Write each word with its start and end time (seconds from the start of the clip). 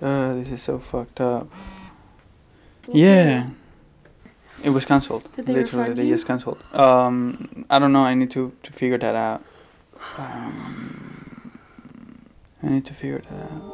Uh, 0.00 0.34
this 0.34 0.48
is 0.48 0.62
so 0.62 0.78
fucked 0.78 1.20
up. 1.20 1.48
Yeah. 2.92 3.48
It 4.62 4.70
was 4.70 4.84
cancelled. 4.84 5.28
Did 5.34 5.46
they 5.46 5.54
Literally, 5.54 5.94
they 5.94 6.04
you? 6.04 6.14
just 6.14 6.26
cancelled. 6.26 6.58
Um, 6.72 7.64
I 7.70 7.78
don't 7.78 7.92
know. 7.92 8.04
I 8.04 8.14
need 8.14 8.30
to, 8.32 8.52
to 8.62 8.72
figure 8.72 8.98
that 8.98 9.14
out. 9.14 9.42
Um, 10.18 11.52
I 12.62 12.68
need 12.68 12.84
to 12.86 12.94
figure 12.94 13.22
that 13.28 13.42
out. 13.52 13.72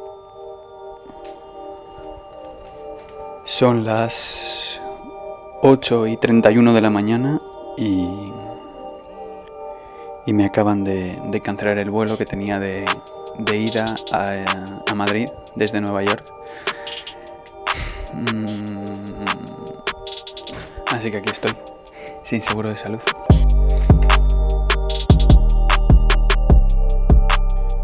Son 3.45 3.83
las 3.83 4.79
8 5.61 6.07
y 6.07 6.17
31 6.17 6.73
de 6.73 6.81
la 6.81 6.89
mañana 6.89 7.41
y, 7.77 8.07
y 10.25 10.33
me 10.33 10.45
acaban 10.45 10.83
de, 10.83 11.19
de 11.29 11.41
cancelar 11.41 11.77
el 11.77 11.89
vuelo 11.89 12.17
que 12.17 12.25
tenía 12.25 12.59
de, 12.59 12.85
de 13.39 13.57
ida 13.57 13.95
a, 14.11 14.95
Madrid 14.95 15.27
desde 15.55 15.81
Nueva 15.81 16.03
York. 16.03 16.23
Mm, 18.13 18.83
Así 20.93 21.09
que 21.09 21.17
aquí 21.17 21.31
estoy, 21.31 21.51
sin 22.23 22.41
seguro 22.41 22.69
de 22.69 22.77
salud. 22.77 22.99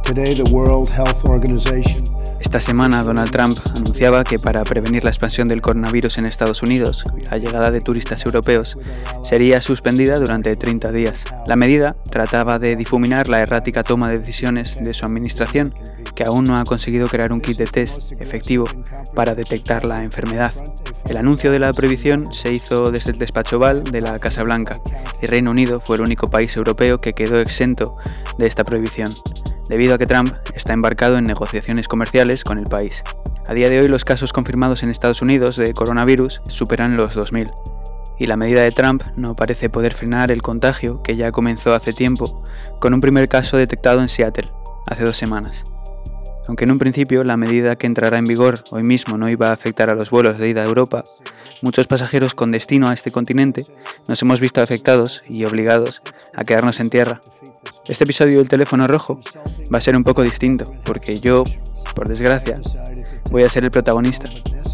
Today, 0.03 0.35
the 0.35 0.43
World 0.51 0.89
Health 0.89 1.25
Organization 1.25 2.03
Esta 2.39 2.61
semana 2.61 3.03
Donald 3.03 3.31
Trump 3.31 3.59
anunciaba 3.75 4.23
que 4.23 4.39
para 4.39 4.63
prevenir 4.63 5.03
la 5.03 5.09
expansión 5.09 5.47
del 5.47 5.61
coronavirus 5.61 6.17
en 6.17 6.25
Estados 6.25 6.63
Unidos, 6.63 7.03
la 7.29 7.37
llegada 7.37 7.69
de 7.69 7.81
turistas 7.81 8.25
europeos 8.25 8.77
sería 9.23 9.61
suspendida 9.61 10.19
durante 10.19 10.55
30 10.55 10.91
días. 10.91 11.25
La 11.45 11.57
medida 11.57 11.95
trataba 12.09 12.57
de 12.57 12.75
difuminar 12.75 13.27
la 13.27 13.41
errática 13.41 13.83
toma 13.83 14.09
de 14.09 14.19
decisiones 14.19 14.81
de 14.81 14.93
su 14.93 15.05
administración, 15.05 15.73
que 16.15 16.23
aún 16.23 16.45
no 16.45 16.57
ha 16.57 16.63
conseguido 16.63 17.07
crear 17.07 17.33
un 17.33 17.41
kit 17.41 17.57
de 17.57 17.67
test 17.67 18.13
efectivo 18.19 18.65
para 19.13 19.35
detectar 19.35 19.83
la 19.83 20.03
enfermedad. 20.03 20.53
El 21.09 21.17
anuncio 21.17 21.51
de 21.51 21.59
la 21.59 21.73
prohibición 21.73 22.33
se 22.33 22.53
hizo 22.53 22.91
desde 22.91 23.11
el 23.11 23.19
despacho 23.19 23.57
Oval 23.57 23.83
de 23.83 24.01
la 24.01 24.17
Casa 24.19 24.43
Blanca 24.43 24.79
y 25.21 25.25
Reino 25.25 25.51
Unido 25.51 25.79
fue 25.79 25.97
el 25.97 26.03
único 26.03 26.27
país 26.27 26.55
europeo 26.55 27.01
que 27.01 27.13
quedó 27.13 27.39
exento 27.39 27.97
de 28.37 28.47
esta 28.47 28.63
prohibición 28.63 29.15
debido 29.69 29.95
a 29.95 29.97
que 29.97 30.07
Trump 30.07 30.33
está 30.53 30.73
embarcado 30.73 31.17
en 31.17 31.23
negociaciones 31.23 31.87
comerciales 31.87 32.43
con 32.43 32.57
el 32.57 32.65
país. 32.65 33.03
A 33.47 33.53
día 33.53 33.69
de 33.69 33.79
hoy 33.79 33.87
los 33.87 34.03
casos 34.03 34.33
confirmados 34.33 34.83
en 34.83 34.89
Estados 34.89 35.21
Unidos 35.21 35.55
de 35.55 35.73
coronavirus 35.73 36.41
superan 36.47 36.97
los 36.97 37.15
2.000 37.15 37.51
y 38.19 38.25
la 38.27 38.35
medida 38.35 38.61
de 38.61 38.71
Trump 38.71 39.01
no 39.15 39.35
parece 39.35 39.69
poder 39.69 39.93
frenar 39.93 40.29
el 40.29 40.41
contagio 40.41 41.01
que 41.01 41.15
ya 41.15 41.31
comenzó 41.31 41.73
hace 41.73 41.93
tiempo, 41.93 42.39
con 42.81 42.93
un 42.93 43.01
primer 43.01 43.29
caso 43.29 43.55
detectado 43.55 44.01
en 44.01 44.09
Seattle, 44.09 44.49
hace 44.87 45.05
dos 45.05 45.17
semanas. 45.17 45.63
Aunque 46.47 46.65
en 46.65 46.71
un 46.71 46.79
principio 46.79 47.23
la 47.23 47.37
medida 47.37 47.77
que 47.77 47.87
entrará 47.87 48.17
en 48.17 48.25
vigor 48.25 48.63
hoy 48.71 48.83
mismo 48.83 49.17
no 49.17 49.29
iba 49.29 49.49
a 49.49 49.53
afectar 49.53 49.89
a 49.89 49.95
los 49.95 50.09
vuelos 50.09 50.37
de 50.37 50.49
ida 50.49 50.63
a 50.63 50.65
Europa, 50.65 51.03
muchos 51.61 51.87
pasajeros 51.87 52.33
con 52.33 52.51
destino 52.51 52.89
a 52.89 52.93
este 52.93 53.11
continente 53.11 53.65
nos 54.07 54.21
hemos 54.21 54.41
visto 54.41 54.61
afectados 54.61 55.21
y 55.29 55.45
obligados 55.45 56.01
a 56.35 56.43
quedarnos 56.43 56.79
en 56.79 56.89
tierra. 56.89 57.21
Este 57.89 58.03
episodio 58.03 58.37
del 58.37 58.47
teléfono 58.47 58.85
rojo 58.85 59.19
va 59.73 59.79
a 59.79 59.81
ser 59.81 59.97
un 59.97 60.03
poco 60.03 60.21
distinto, 60.21 60.71
porque 60.83 61.19
yo, 61.19 61.43
por 61.95 62.07
desgracia, 62.07 62.61
voy 63.31 63.41
a 63.41 63.49
ser 63.49 63.63
el 63.65 63.71
protagonista 63.71 64.29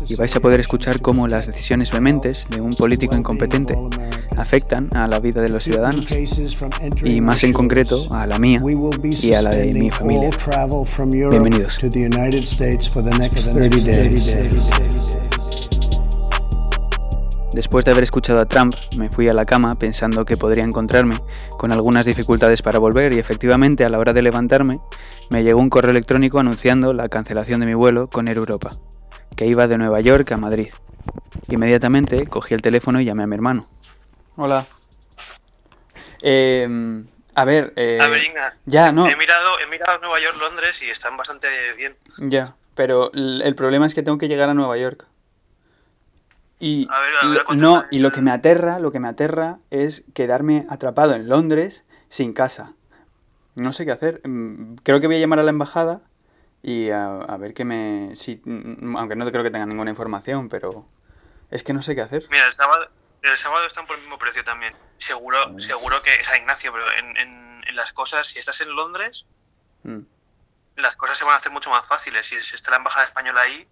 y 0.06 0.16
vais 0.16 0.36
a 0.36 0.42
poder 0.42 0.60
escuchar 0.60 1.00
cómo 1.02 1.26
las 1.30 1.48
decisiones 1.48 1.92
vehementes 1.92 2.46
de 2.50 2.60
un 2.60 2.74
político 2.74 3.16
incompetente 3.16 3.78
afectan 4.36 4.90
a 4.94 5.08
la 5.08 5.22
vida 5.22 5.42
de 5.42 5.48
los 5.48 5.64
ciudadanos 5.64 6.06
y 7.06 7.22
más 7.22 7.46
en 7.46 7.54
concreto 7.54 8.06
a 8.12 8.28
la 8.28 8.38
mía 8.38 8.62
y 9.22 9.34
a 9.34 9.42
la 9.42 9.52
de 9.52 9.72
mi 9.72 9.90
familia. 9.92 10.30
Bienvenidos. 11.30 11.80
Después 17.56 17.86
de 17.86 17.92
haber 17.92 18.04
escuchado 18.04 18.42
a 18.42 18.46
Trump, 18.46 18.76
me 18.98 19.08
fui 19.08 19.30
a 19.30 19.34
la 19.34 19.46
cama 19.46 19.76
pensando 19.76 20.26
que 20.26 20.36
podría 20.36 20.66
encontrarme 20.66 21.16
con 21.58 21.72
algunas 21.72 22.06
dificultades 22.06 22.62
para 22.62 22.80
volver 22.80 23.14
y 23.14 23.20
efectivamente 23.20 23.86
a 23.86 23.90
la 23.90 23.98
hora 23.98 24.12
de 24.12 24.22
levantarme 24.22 24.82
me 25.30 25.42
llegó 25.42 25.62
un 25.62 25.70
correo 25.70 25.92
electrónico 25.92 26.38
anunciando 26.38 26.92
la 26.92 27.08
cancelación 27.08 27.62
de 27.62 27.66
mi 27.68 27.74
vuelo 27.74 28.10
con 28.10 28.28
Air 28.28 28.36
Europa, 28.36 28.76
que 29.38 29.46
iba 29.46 29.70
de 29.70 29.78
Nueva 29.78 30.02
York 30.02 30.30
a 30.34 30.38
Madrid. 30.38 30.68
Inmediatamente 31.48 32.28
cogí 32.28 32.54
el 32.54 32.62
teléfono 32.62 33.00
y 33.00 33.06
llamé 33.06 33.24
a 33.24 33.28
mi 33.28 33.36
hermano. 33.36 33.70
Hola. 34.36 34.66
Eh, 36.22 36.68
a 37.36 37.46
ver, 37.46 37.72
eh, 37.78 38.00
A 38.02 38.10
ver, 38.10 38.22
ya, 38.66 38.92
no, 38.92 39.08
he 39.08 39.16
mirado, 39.16 39.60
he 39.62 39.68
mirado 39.72 39.98
Nueva 40.00 40.20
York, 40.20 40.36
Londres 40.42 40.82
y 40.84 40.90
están 40.90 41.16
bastante 41.16 41.48
bien. 41.78 41.96
ya, 42.18 42.54
pero 42.76 43.14
el 43.14 43.56
problema 43.56 43.88
es 43.88 43.94
que 43.94 44.04
tengo 44.04 44.18
que 44.18 44.28
llegar 44.28 44.50
a 44.50 44.54
Nueva 44.54 44.76
York. 44.78 45.08
Y 46.60 46.88
A 46.90 47.00
ver, 47.02 47.16
a 47.18 47.28
ver, 47.28 47.38
lo- 47.38 47.46
¿cuánto 47.46 47.64
no, 47.66 47.86
y 47.92 48.00
lo 48.00 48.12
que 48.12 48.22
me 48.22 48.32
aterra, 48.32 48.80
lo 48.80 48.92
que 48.92 49.00
me 49.00 49.08
aterra 49.08 49.60
es 49.72 50.04
quedarme 50.14 50.66
atrapado 50.70 51.14
en 51.14 51.28
Londres 51.28 51.84
sin 52.10 52.34
casa. 52.34 52.74
No 53.56 53.74
sé 53.74 53.86
qué 53.86 53.92
hacer. 53.92 54.22
Mm, 54.28 54.76
Creo 54.84 55.00
que 55.00 55.08
voy 55.08 55.18
a 55.18 55.20
llamar 55.20 55.40
a 55.40 55.44
la 55.44 55.50
embajada 55.52 56.02
y 56.62 56.90
a, 56.90 57.16
a 57.22 57.38
ver 57.38 57.54
qué 57.54 57.66
me... 57.66 58.16
Si, 58.16 58.42
mm, 58.44 58.96
aunque 58.98 59.16
no 59.16 59.30
creo 59.30 59.44
que 59.44 59.52
tenga 59.52 59.66
ninguna 59.66 59.92
información, 59.92 60.50
pero 60.50 60.88
es 61.52 61.64
que 61.64 61.74
no 61.74 61.82
sé 61.82 61.94
qué 61.96 62.02
hacer. 62.02 62.26
Mira, 62.32 62.46
el 62.46 62.54
sábado, 62.54 62.88
el 63.22 63.38
sábado 63.38 63.66
están 63.68 63.86
por 63.86 63.96
el 63.98 64.02
mismo 64.02 64.18
precio 64.18 64.44
también. 64.44 64.74
Seguro, 64.98 65.60
seguro 65.60 66.02
que, 66.02 66.12
o 66.22 66.24
sea, 66.24 66.38
Ignacio, 66.38 66.72
pero 66.72 66.86
en, 66.92 67.18
en- 67.18 67.64
en 67.68 67.76
las 67.76 67.92
cosas, 67.94 68.28
si 68.28 68.40
estás 68.40 68.62
en 68.62 68.74
Londres, 68.76 69.26
Mm, 69.84 70.00
las 70.78 70.96
cosas 70.96 71.18
se 71.18 71.24
van 71.26 71.34
a 71.36 71.38
hacer 71.38 71.52
mucho 71.52 71.70
más 71.70 71.86
fáciles. 71.86 72.26
Si 72.26 72.42
si 72.42 72.56
está 72.56 72.72
la 72.72 72.78
embajada 72.78 73.06
española 73.06 73.42
ahí, 73.42 73.68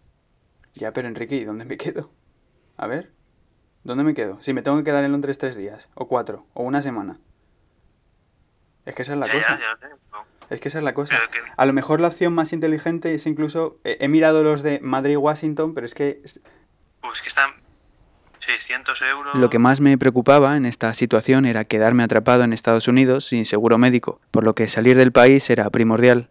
Ya, 0.75 0.91
pero 0.93 1.07
Enrique, 1.07 1.35
¿y 1.35 1.43
dónde 1.45 1.65
me 1.65 1.77
quedo? 1.77 2.11
A 2.77 2.87
ver, 2.87 3.11
¿dónde 3.83 4.03
me 4.03 4.13
quedo? 4.13 4.41
Si 4.41 4.53
me 4.53 4.61
tengo 4.61 4.77
que 4.77 4.83
quedar 4.83 5.03
en 5.03 5.11
Londres 5.11 5.37
tres 5.37 5.55
días, 5.55 5.87
o 5.95 6.07
cuatro, 6.07 6.45
o 6.53 6.63
una 6.63 6.81
semana. 6.81 7.19
Es 8.85 8.95
que 8.95 9.01
esa 9.03 9.13
es 9.13 9.19
la 9.19 9.27
ya, 9.27 9.33
cosa. 9.33 9.59
ya, 9.59 9.77
ya 9.89 10.25
Es 10.49 10.59
que 10.59 10.67
esa 10.67 10.79
es 10.79 10.83
la 10.83 10.93
cosa. 10.93 11.15
Que- 11.31 11.39
A 11.55 11.65
lo 11.65 11.73
mejor 11.73 12.01
la 12.01 12.09
opción 12.09 12.33
más 12.33 12.51
inteligente 12.53 13.13
es 13.13 13.25
incluso. 13.25 13.77
eh, 13.83 13.97
he 14.01 14.07
mirado 14.07 14.43
los 14.43 14.61
de 14.63 14.79
Madrid 14.81 15.13
y 15.13 15.17
Washington, 15.17 15.73
pero 15.73 15.85
es 15.85 15.93
que. 15.93 16.21
es- 16.23 16.41
pues 17.01 17.21
que 17.21 17.29
están 17.29 17.51
600 18.39 19.01
euros. 19.03 19.35
Lo 19.35 19.49
que 19.49 19.59
más 19.59 19.79
me 19.79 19.97
preocupaba 19.97 20.57
en 20.57 20.65
esta 20.65 20.93
situación 20.93 21.45
era 21.45 21.63
quedarme 21.63 22.03
atrapado 22.03 22.43
en 22.43 22.51
Estados 22.53 22.87
Unidos 22.89 23.25
sin 23.25 23.45
seguro 23.45 23.77
médico, 23.77 24.19
por 24.31 24.43
lo 24.43 24.53
que 24.53 24.67
salir 24.67 24.97
del 24.97 25.11
país 25.13 25.49
era 25.49 25.69
primordial. 25.69 26.29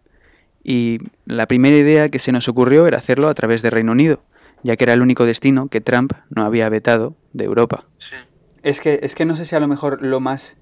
Y 0.63 0.99
la 1.25 1.47
primera 1.47 1.75
idea 1.75 2.09
que 2.09 2.19
se 2.19 2.31
nos 2.31 2.47
ocurrió 2.47 2.85
era 2.87 2.97
hacerlo 2.99 3.27
a 3.29 3.33
través 3.33 3.61
de 3.63 3.69
Reino 3.71 3.91
Unido, 3.93 4.23
ya 4.63 4.75
que 4.75 4.83
era 4.85 4.93
el 4.93 5.01
único 5.01 5.25
destino 5.25 5.67
que 5.67 5.81
Trump 5.81 6.13
no 6.29 6.43
había 6.45 6.67
vetado 6.69 7.15
de 7.33 7.45
Europa. 7.45 7.85
Sí. 7.97 8.15
Es 8.63 8.79
que, 8.81 8.99
es 9.03 9.13
que 9.15 9.25
no 9.25 9.35
sé 9.35 9.45
si 9.45 9.55
a 9.55 9.59
lo 9.59 9.67
mejor 9.67 10.01
lo 10.01 10.19
más. 10.19 10.55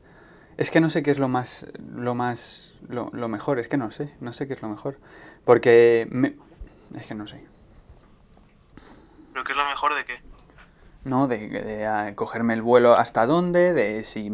Es 0.57 0.71
que 0.71 0.81
no 0.81 0.89
sé 0.89 1.03
qué 1.03 1.11
es 1.11 1.19
lo 1.19 1.27
más. 1.27 1.65
Lo 1.95 2.15
más. 2.15 2.75
Lo, 2.89 3.09
lo 3.13 3.27
mejor, 3.27 3.59
es 3.59 3.67
que 3.67 3.77
no 3.77 3.91
sé. 3.91 4.11
No 4.19 4.33
sé 4.33 4.47
qué 4.47 4.53
es 4.53 4.61
lo 4.61 4.69
mejor. 4.69 4.97
Porque. 5.45 6.07
me- 6.11 6.35
es 6.95 7.05
que 7.05 7.15
no 7.15 7.27
sé. 7.27 7.43
¿Pero 9.33 9.45
qué 9.45 9.51
es 9.53 9.57
lo 9.57 9.65
mejor 9.65 9.95
de 9.95 10.05
qué? 10.05 10.13
No, 11.03 11.27
de, 11.27 11.47
de, 11.47 11.85
ah, 11.87 12.13
cogerme 12.15 12.53
el 12.53 12.61
vuelo 12.61 12.93
hasta 12.93 13.25
dónde, 13.25 13.73
de 13.73 14.03
si... 14.03 14.31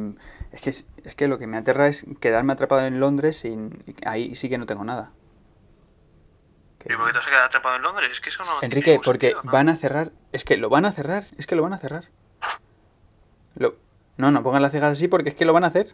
Es 0.52 0.62
que, 0.62 0.70
es 0.70 1.16
que 1.16 1.28
lo 1.28 1.38
que 1.38 1.48
me 1.48 1.56
aterra 1.58 1.88
es 1.88 2.06
quedarme 2.20 2.54
atrapado 2.54 2.86
en 2.86 3.00
Londres 3.00 3.38
sin... 3.38 3.84
Ahí 4.06 4.36
sí 4.36 4.50
que 4.50 4.58
no 4.58 4.66
tengo 4.66 4.84
nada. 4.84 5.12
Que- 6.88 6.94
¿Y 6.94 6.98
por 6.98 7.06
qué 7.08 7.12
te 7.14 7.18
vas 7.20 7.28
a 7.28 7.30
quedar 7.30 7.44
atrapado 7.44 7.76
en 7.76 7.82
Londres? 7.82 8.10
Es 8.12 8.22
que 8.22 8.30
eso 8.30 8.44
no. 8.46 8.52
Enrique, 8.62 9.00
porque 9.04 9.28
sentido, 9.28 9.44
¿no? 9.44 9.52
van 9.52 9.70
a 9.70 9.76
cerrar... 9.76 10.12
Es 10.32 10.44
que 10.44 10.58
lo 10.58 10.70
van 10.70 10.86
a 10.86 10.92
cerrar, 10.92 11.26
es 11.38 11.46
que 11.46 11.56
lo 11.56 11.64
van 11.64 11.74
a 11.74 11.78
cerrar. 11.78 12.06
Lo... 13.56 13.76
No, 14.18 14.32
no 14.32 14.42
pongan 14.44 14.62
las 14.62 14.72
cejas 14.72 14.92
así 14.94 15.08
porque 15.08 15.30
es 15.30 15.36
que 15.36 15.46
lo 15.46 15.54
van 15.54 15.64
a 15.64 15.68
hacer. 15.68 15.94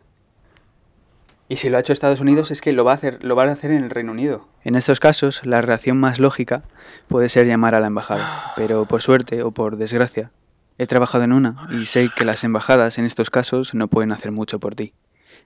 Y 1.49 1.57
si 1.57 1.69
lo 1.69 1.77
ha 1.77 1.81
hecho 1.81 1.91
Estados 1.93 2.21
Unidos 2.21 2.51
es 2.51 2.61
que 2.61 2.71
lo 2.71 2.85
va 2.85 2.91
a 2.93 2.95
hacer, 2.95 3.23
lo 3.23 3.35
van 3.35 3.49
a 3.49 3.51
hacer 3.51 3.71
en 3.71 3.83
el 3.83 3.89
Reino 3.89 4.11
Unido. 4.13 4.47
En 4.63 4.75
estos 4.75 4.99
casos, 4.99 5.45
la 5.45 5.61
reacción 5.61 5.99
más 5.99 6.19
lógica 6.19 6.63
puede 7.07 7.27
ser 7.29 7.45
llamar 7.47 7.75
a 7.75 7.79
la 7.81 7.87
embajada. 7.87 8.53
Pero 8.55 8.85
por 8.85 9.01
suerte 9.01 9.43
o 9.43 9.51
por 9.51 9.75
desgracia, 9.75 10.31
he 10.78 10.87
trabajado 10.87 11.25
en 11.25 11.34
una 11.34 11.67
y 11.69 11.85
sé 11.85 12.09
que 12.16 12.23
las 12.25 12.43
embajadas 12.43 12.97
en 12.97 13.05
estos 13.05 13.29
casos 13.29 13.73
no 13.75 13.87
pueden 13.89 14.11
hacer 14.13 14.31
mucho 14.31 14.59
por 14.59 14.73
ti. 14.73 14.93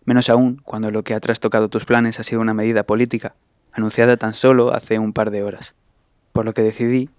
Menos 0.06 0.30
aún 0.30 0.62
cuando 0.64 0.92
lo 0.92 1.04
que 1.04 1.16
ha 1.16 1.20
trastocado 1.20 1.68
tus 1.68 1.86
planes 1.86 2.20
ha 2.20 2.24
sido 2.24 2.42
una 2.42 2.54
medida 2.54 2.84
política, 2.84 3.36
anunciada 3.82 4.18
tan 4.18 4.34
solo 4.34 4.74
hace 4.74 5.00
un 5.00 5.14
par 5.14 5.32
de 5.32 5.44
horas. 5.44 5.76
Por 6.34 6.46
lo 6.46 6.54
que 6.54 6.62
decidí 6.64 7.10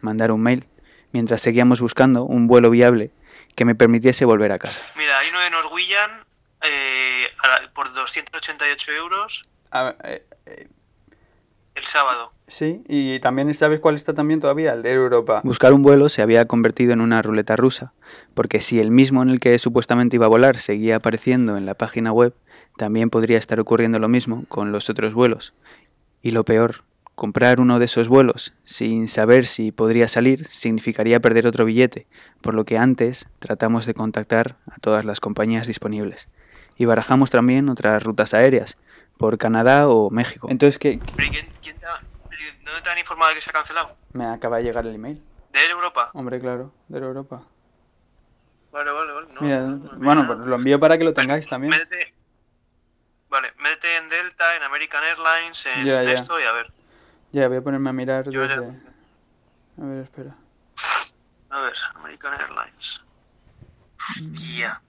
mandar 0.00 0.32
un 0.32 0.42
mail 0.42 0.66
mientras 1.12 1.40
seguíamos 1.40 1.80
buscando 1.80 2.24
un 2.24 2.46
vuelo 2.46 2.70
viable 2.70 3.10
que 3.54 3.64
me 3.64 3.74
permitiese 3.74 4.24
volver 4.24 4.50
a 4.52 4.58
casa. 4.58 4.80
Mira, 4.96 5.18
hay 5.18 5.28
uno 5.28 5.40
de 5.40 5.50
Norwegian 5.50 6.10
eh, 6.62 7.26
a 7.42 7.48
la- 7.62 7.72
por 7.72 7.92
288 7.92 8.92
euros 8.92 9.48
el 11.74 11.84
sábado. 11.84 12.32
Sí, 12.48 12.82
y 12.88 13.18
también 13.20 13.52
sabes 13.52 13.80
cuál 13.80 13.96
está 13.96 14.14
también 14.14 14.40
todavía, 14.40 14.72
el 14.72 14.82
de 14.82 14.92
Europa. 14.92 15.42
Buscar 15.44 15.72
un 15.74 15.82
vuelo 15.82 16.08
se 16.08 16.22
había 16.22 16.46
convertido 16.46 16.92
en 16.94 17.00
una 17.02 17.20
ruleta 17.20 17.56
rusa, 17.56 17.92
porque 18.34 18.60
si 18.62 18.80
el 18.80 18.90
mismo 18.90 19.22
en 19.22 19.28
el 19.28 19.40
que 19.40 19.58
supuestamente 19.58 20.16
iba 20.16 20.24
a 20.26 20.30
volar 20.30 20.56
seguía 20.58 20.96
apareciendo 20.96 21.56
en 21.58 21.66
la 21.66 21.74
página 21.74 22.12
web, 22.12 22.34
también 22.78 23.10
podría 23.10 23.36
estar 23.38 23.58
ocurriendo 23.60 23.98
lo 23.98 24.08
mismo 24.08 24.44
con 24.48 24.72
los 24.72 24.88
otros 24.88 25.12
vuelos. 25.12 25.52
Y 26.26 26.32
lo 26.32 26.44
peor, 26.44 26.82
Comprar 27.14 27.60
uno 27.60 27.78
de 27.78 27.84
esos 27.84 28.08
vuelos 28.08 28.52
sin 28.64 29.06
saber 29.08 29.46
si 29.46 29.70
podría 29.72 30.06
salir 30.08 30.46
significaría 30.48 31.20
perder 31.20 31.46
otro 31.46 31.64
billete, 31.64 32.06
por 32.42 32.54
lo 32.54 32.64
que 32.66 32.76
antes 32.76 33.26
tratamos 33.38 33.86
de 33.86 33.94
contactar 33.94 34.56
a 34.66 34.76
todas 34.80 35.04
las 35.06 35.20
compañías 35.20 35.66
disponibles. 35.68 36.28
Y 36.76 36.84
barajamos 36.84 37.30
también 37.30 37.68
otras 37.70 38.02
rutas 38.02 38.34
aéreas, 38.34 38.76
por 39.16 39.38
Canadá 39.38 39.88
o 39.88 40.10
México. 40.10 40.48
Entonces, 40.50 40.78
¿qué? 40.78 40.98
Pero 41.14 41.28
¿y 41.28 41.30
quién- 41.30 41.48
quién 41.62 41.76
te 41.78 41.86
ha- 41.86 42.02
¿Dónde 42.64 42.82
te 42.82 42.90
han 42.90 42.98
informado 42.98 43.30
de 43.30 43.36
que 43.36 43.40
se 43.40 43.48
ha 43.50 43.52
cancelado? 43.54 43.96
Me 44.12 44.26
acaba 44.26 44.56
de 44.58 44.64
llegar 44.64 44.84
el 44.84 44.94
email. 44.96 45.22
¿De 45.54 45.64
Europa? 45.70 46.10
Hombre, 46.12 46.38
claro, 46.40 46.74
de 46.88 46.98
Europa. 46.98 47.44
Vale, 48.72 48.90
vale, 48.90 49.12
vale. 49.12 49.26
No, 49.32 49.40
Mira, 49.40 49.60
no, 49.62 49.68
no, 49.76 49.92
no, 49.92 49.98
bueno, 50.04 50.22
no. 50.22 50.26
pues 50.36 50.38
lo 50.40 50.56
envío 50.56 50.78
para 50.80 50.98
que 50.98 51.04
lo 51.04 51.14
tengáis 51.14 51.46
también. 51.48 51.70
Métete. 51.70 52.12
Vale, 53.36 53.52
métete 53.58 53.94
en 53.98 54.08
Delta, 54.08 54.56
en 54.56 54.62
American 54.62 55.04
Airlines, 55.04 55.66
en 55.66 55.84
Ya, 55.84 56.02
ya. 56.02 56.12
esto 56.12 56.40
y 56.40 56.44
a 56.44 56.52
ver. 56.52 56.72
Ya, 57.32 57.48
voy 57.48 57.58
a 57.58 57.60
ponerme 57.60 57.90
a 57.90 57.92
mirar 57.92 58.24
ya-. 58.30 58.40
A 58.40 59.84
ver, 59.84 60.04
espera. 60.04 60.34
A 61.50 61.60
ver, 61.60 61.74
American 61.96 62.32
Airlines. 62.32 63.02
Hostia. 63.98 64.80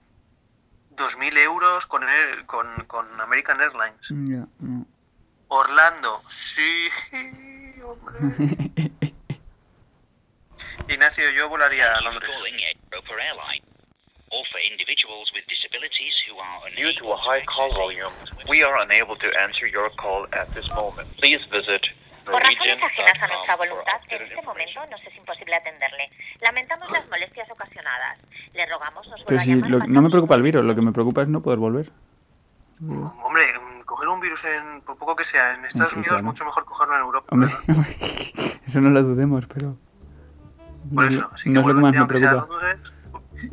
2.000 0.96 1.36
euros 1.40 1.86
con, 1.86 2.02
con, 2.46 2.86
con 2.86 3.20
American 3.20 3.60
Airlines. 3.60 4.08
Ya, 4.08 4.46
no. 4.60 4.86
Orlando. 5.48 6.22
Sí, 6.30 6.88
hombre. 7.84 8.18
Ignacio, 10.88 11.30
yo 11.32 11.50
volaría 11.50 11.94
a 11.96 12.00
Londres. 12.00 12.34
Or 14.30 14.42
for 14.52 14.60
individuals 14.70 15.30
with 15.34 15.44
disabilities 15.48 16.14
who 16.28 16.36
are 16.38 16.68
Due 16.76 16.92
to 17.00 17.12
a 17.12 17.16
high 17.16 17.44
call 17.44 17.70
volume, 17.74 18.12
we 18.48 18.62
are 18.62 18.76
unable 18.82 19.16
to 19.16 19.28
answer 19.44 19.66
your 19.66 19.88
call 19.96 20.26
at 20.32 20.46
this 20.54 20.68
moment. 20.74 21.08
Please 21.16 21.40
visit 21.50 21.82
Por 22.24 22.36
razones 22.42 22.76
ajenas 22.82 23.22
a 23.22 23.26
nuestra 23.28 23.56
voluntad, 23.56 24.00
en 24.10 24.22
este 24.22 24.42
momento 24.42 24.80
nos 24.90 25.00
es 25.00 25.16
imposible 25.16 25.54
atenderle. 25.56 26.10
Lamentamos 26.40 26.90
las 26.92 27.08
molestias 27.08 27.48
ocasionadas. 27.50 28.18
Le 28.52 28.66
rogamos 28.66 29.08
nos 29.08 29.24
Pero 29.24 29.38
vuelva 29.38 29.40
a 29.40 29.44
si 29.44 29.50
llamar 29.54 29.70
lo- 29.70 29.78
pasado 29.78 29.92
no 29.94 30.02
me 30.02 30.10
preocupa 30.10 30.34
el 30.34 30.42
virus, 30.42 30.64
lo 30.64 30.74
que 30.74 30.82
me 30.82 30.92
preocupa 30.92 31.22
es 31.22 31.28
no 31.28 31.40
poder 31.40 31.58
volver. 31.58 31.90
Hombre, 33.24 33.42
mm, 33.58 33.80
coger 33.86 34.08
un 34.08 34.20
virus 34.20 34.44
en, 34.44 34.82
por 34.82 34.98
poco 34.98 35.16
que 35.16 35.24
sea, 35.24 35.54
en 35.54 35.64
Estados 35.64 35.90
Sí, 35.92 35.96
Unidos 35.98 36.16
claro. 36.16 36.24
mucho 36.24 36.44
mejor 36.44 36.64
cogerlo 36.66 36.94
en 36.96 37.00
Europa. 37.00 37.26
Hombre, 37.32 37.50
¿verdad? 37.66 37.86
eso 38.66 38.80
no 38.80 38.90
lo 38.90 39.02
dudemos, 39.02 39.46
pero... 39.46 39.76
Por 40.94 41.04
no, 41.04 41.08
eso, 41.08 41.30
así 41.32 41.50
no 41.50 41.60
es 41.60 41.66
lo 41.66 41.74
que 41.74 41.80
más 41.80 41.82
vuélvete, 41.82 41.96
me 41.96 41.98
aunque 41.98 42.18
sea 42.18 42.28
a 42.30 42.32
preocupa. 42.46 42.54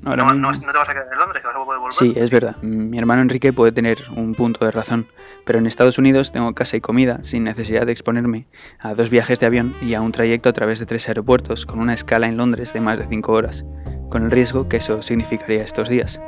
No, 0.06 0.16
mismo. 0.25 0.34
no- 0.40 0.52
no 0.52 0.72
te 0.72 0.78
vas 0.78 0.90
a 0.90 0.94
quedar 0.94 1.07
en 1.12 1.18
Londres, 1.19 1.42
que 1.42 1.48
vas 1.48 1.56
a 1.56 1.63
poder 1.66 1.80
volver. 1.80 1.94
Sí, 1.94 2.13
es 2.16 2.30
verdad. 2.31 2.57
Mi 2.62 2.98
hermano 2.98 3.22
Enrique 3.22 3.52
puede 3.54 3.72
tener 3.72 3.98
un 4.16 4.36
punto 4.36 4.63
de 4.66 4.72
razón, 4.72 5.07
pero 5.46 5.60
en 5.60 5.66
Estados 5.68 5.98
Unidos 5.98 6.31
tengo 6.31 6.54
casa 6.54 6.78
y 6.78 6.81
comida 6.81 7.24
sin 7.24 7.44
necesidad 7.44 7.86
de 7.86 7.92
exponerme 7.92 8.48
a 8.80 8.94
dos 8.94 9.10
viajes 9.10 9.40
de 9.40 9.46
avión 9.46 9.75
y 9.81 9.94
a 9.94 10.02
un 10.02 10.12
trayecto 10.12 10.50
a 10.50 10.54
través 10.54 10.80
de 10.80 10.86
tres 10.86 11.07
aeropuertos 11.07 11.66
con 11.66 11.80
una 11.80 11.94
escala 11.94 12.28
en 12.28 12.38
Londres 12.38 12.74
de 12.74 12.81
más 12.81 13.00
de 13.00 13.07
cinco 13.07 13.31
horas, 13.34 13.66
con 14.10 14.24
el 14.24 14.31
riesgo 14.31 14.69
que 14.69 14.78
eso 14.78 15.02
significaría 15.02 15.63
estos 15.63 15.90
días. 15.90 16.19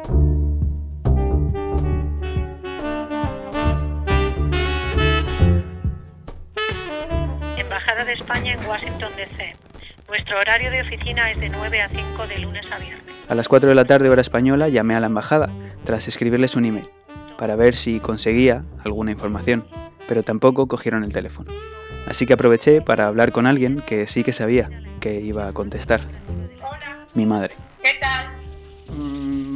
Embajada 7.57 8.05
de 8.05 8.13
España 8.13 8.53
en 8.53 8.65
Washington, 8.65 9.11
D.C. 9.15 9.53
Nuestro 10.07 10.39
horario 10.39 10.71
de 10.71 10.81
oficina 10.81 11.31
es 11.31 11.39
de 11.39 11.49
9 11.49 11.81
a 11.81 11.89
5 11.89 12.27
de 12.27 12.39
lunes 12.39 12.65
a 12.71 12.77
viernes. 12.77 13.16
A 13.29 13.35
las 13.35 13.47
4 13.49 13.69
de 13.69 13.75
la 13.75 13.85
tarde 13.85 14.09
hora 14.09 14.21
española 14.21 14.69
llamé 14.69 14.95
a 14.95 14.99
la 14.99 15.07
embajada 15.07 15.49
tras 15.83 16.07
escribirles 16.07 16.55
un 16.55 16.65
email 16.65 16.89
para 17.37 17.55
ver 17.55 17.75
si 17.75 17.99
conseguía 17.99 18.63
alguna 18.83 19.11
información, 19.11 19.67
pero 20.07 20.23
tampoco 20.23 20.67
cogieron 20.67 21.03
el 21.03 21.13
teléfono. 21.13 21.51
Así 22.07 22.25
que 22.25 22.33
aproveché 22.33 22.81
para 22.81 23.07
hablar 23.07 23.31
con 23.33 23.45
alguien 23.45 23.81
que 23.81 24.07
sí 24.07 24.23
que 24.23 24.31
sabía 24.31 24.69
que 25.01 25.19
iba 25.19 25.47
a 25.47 25.53
contestar, 25.53 25.99
Hola, 26.61 27.05
mi 27.13 27.25
madre. 27.25 27.53
¿qué 27.81 27.95
tal? 27.99 28.27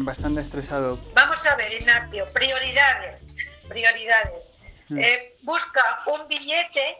bastante 0.03 0.41
estresado. 0.41 0.99
Vamos 1.13 1.45
a 1.47 1.55
ver, 1.55 1.71
Ignacio, 1.71 2.25
prioridades. 2.33 3.37
Prioridades. 3.69 4.57
Mm. 4.89 4.97
Eh, 4.97 5.33
busca 5.43 5.81
un 6.07 6.27
billete 6.27 6.97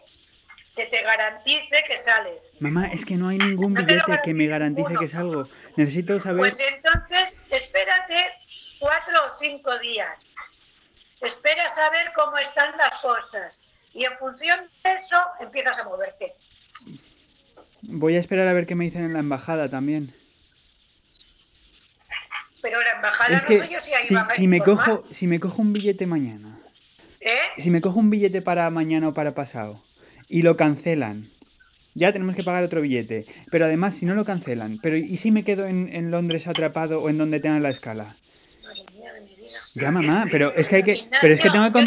que 0.75 0.85
te 0.85 1.01
garantice 1.01 1.83
que 1.85 1.97
sales. 1.97 2.57
Mamá, 2.59 2.87
es 2.87 3.03
que 3.05 3.15
no 3.15 3.27
hay 3.27 3.37
ningún 3.37 3.73
No 3.73 3.83
billete 3.83 4.19
que 4.23 4.33
me 4.33 4.47
garantice 4.47 4.89
ninguno. 4.89 4.99
que 4.99 5.09
salgo. 5.09 5.47
Necesito 5.75 6.19
saber... 6.19 6.39
Pues 6.39 6.59
entonces, 6.59 7.35
espérate 7.49 8.25
cuatro 8.79 9.13
o 9.27 9.39
cinco 9.39 9.77
días. 9.79 10.17
Espera 11.21 11.65
a 11.65 11.69
saber 11.69 12.11
cómo 12.15 12.37
están 12.37 12.75
las 12.77 12.97
cosas. 12.97 13.61
Y 13.93 14.05
en 14.05 14.17
función 14.17 14.59
de 14.83 14.93
eso, 14.93 15.17
empiezas 15.39 15.79
a 15.79 15.83
moverte. 15.83 16.31
Voy 17.83 18.15
a 18.15 18.19
esperar 18.19 18.47
a 18.47 18.53
ver 18.53 18.65
qué 18.65 18.75
me 18.75 18.85
dicen 18.85 19.03
en 19.03 19.13
la 19.13 19.19
embajada 19.19 19.67
también. 19.67 20.09
Pero 22.61 22.79
la 22.81 22.91
embajada 22.91 23.35
Es 23.35 23.49
no 23.49 23.55
sé 23.57 23.69
yo 23.69 23.79
si 23.79 23.93
ahí 23.93 24.05
si, 24.05 24.15
a 24.15 24.29
si 24.29 24.47
me 24.47 24.61
cojo, 24.61 25.03
si 25.11 25.27
me 25.27 25.39
cojo 25.39 25.61
un 25.61 25.73
billete 25.73 26.05
mañana, 26.05 26.57
¿Eh? 27.19 27.39
si 27.57 27.71
me 27.71 27.81
cojo 27.81 27.99
un 27.99 28.11
billete 28.11 28.41
para 28.43 28.69
mañana 28.69 29.07
o 29.07 29.13
para 29.13 29.31
pasado 29.33 29.81
y 30.31 30.41
lo 30.41 30.57
cancelan, 30.57 31.23
ya 31.93 32.13
tenemos 32.13 32.35
que 32.35 32.43
pagar 32.43 32.63
otro 32.63 32.81
billete. 32.81 33.25
Pero 33.51 33.65
además, 33.65 33.95
si 33.95 34.05
no 34.05 34.15
lo 34.15 34.25
cancelan, 34.25 34.79
pero 34.81 34.97
¿y 34.97 35.17
si 35.17 35.31
me 35.31 35.43
quedo 35.43 35.67
en, 35.67 35.89
en 35.93 36.09
Londres 36.09 36.47
atrapado 36.47 37.01
o 37.01 37.09
en 37.09 37.17
donde 37.17 37.39
tengan 37.39 37.61
la 37.61 37.69
escala? 37.69 38.15
Madre 38.63 38.81
mía 38.97 39.13
de 39.13 39.21
mi 39.21 39.35
vida. 39.35 39.59
Ya, 39.75 39.91
mamá, 39.91 40.25
pero 40.31 40.53
es 40.55 40.69
que 40.69 40.77
hay 40.77 40.83
que, 40.83 41.01
pero 41.21 41.33
es 41.33 41.41
que 41.41 41.49
tengo 41.49 41.71
que, 41.71 41.83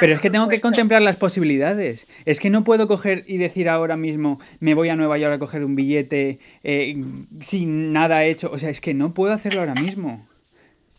pero 0.00 0.14
es 0.14 0.20
que 0.20 0.30
tengo 0.30 0.48
que 0.48 0.60
contemplar 0.60 1.02
las 1.02 1.16
posibilidades. 1.16 2.06
Es 2.24 2.40
que 2.40 2.50
no 2.50 2.64
puedo 2.64 2.86
coger 2.88 3.24
y 3.26 3.38
decir 3.38 3.68
ahora 3.68 3.96
mismo 3.96 4.40
me 4.60 4.74
voy 4.74 4.88
a 4.88 4.96
Nueva 4.96 5.18
York 5.18 5.34
a 5.34 5.38
coger 5.38 5.64
un 5.64 5.74
billete 5.74 6.38
eh, 6.62 6.96
sin 7.42 7.92
nada 7.92 8.24
hecho. 8.24 8.50
O 8.52 8.58
sea, 8.58 8.70
es 8.70 8.80
que 8.80 8.94
no 8.94 9.12
puedo 9.12 9.32
hacerlo 9.32 9.60
ahora 9.60 9.74
mismo. 9.74 10.26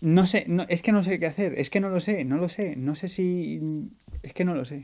No 0.02 0.28
sé, 0.28 0.46
no, 0.48 0.66
es 0.70 0.82
que 0.82 0.92
no 0.92 1.04
sé 1.04 1.20
qué 1.20 1.26
hacer. 1.26 1.58
Es 1.58 1.70
que 1.70 1.80
no 1.80 1.90
lo 1.90 2.00
sé, 2.00 2.26
no 2.26 2.38
lo 2.38 2.50
sé. 2.50 2.76
No 2.76 2.96
sé 2.96 3.10
si, 3.10 3.90
es 4.24 4.34
que 4.34 4.44
no 4.44 4.56
lo 4.56 4.66
sé. 4.66 4.84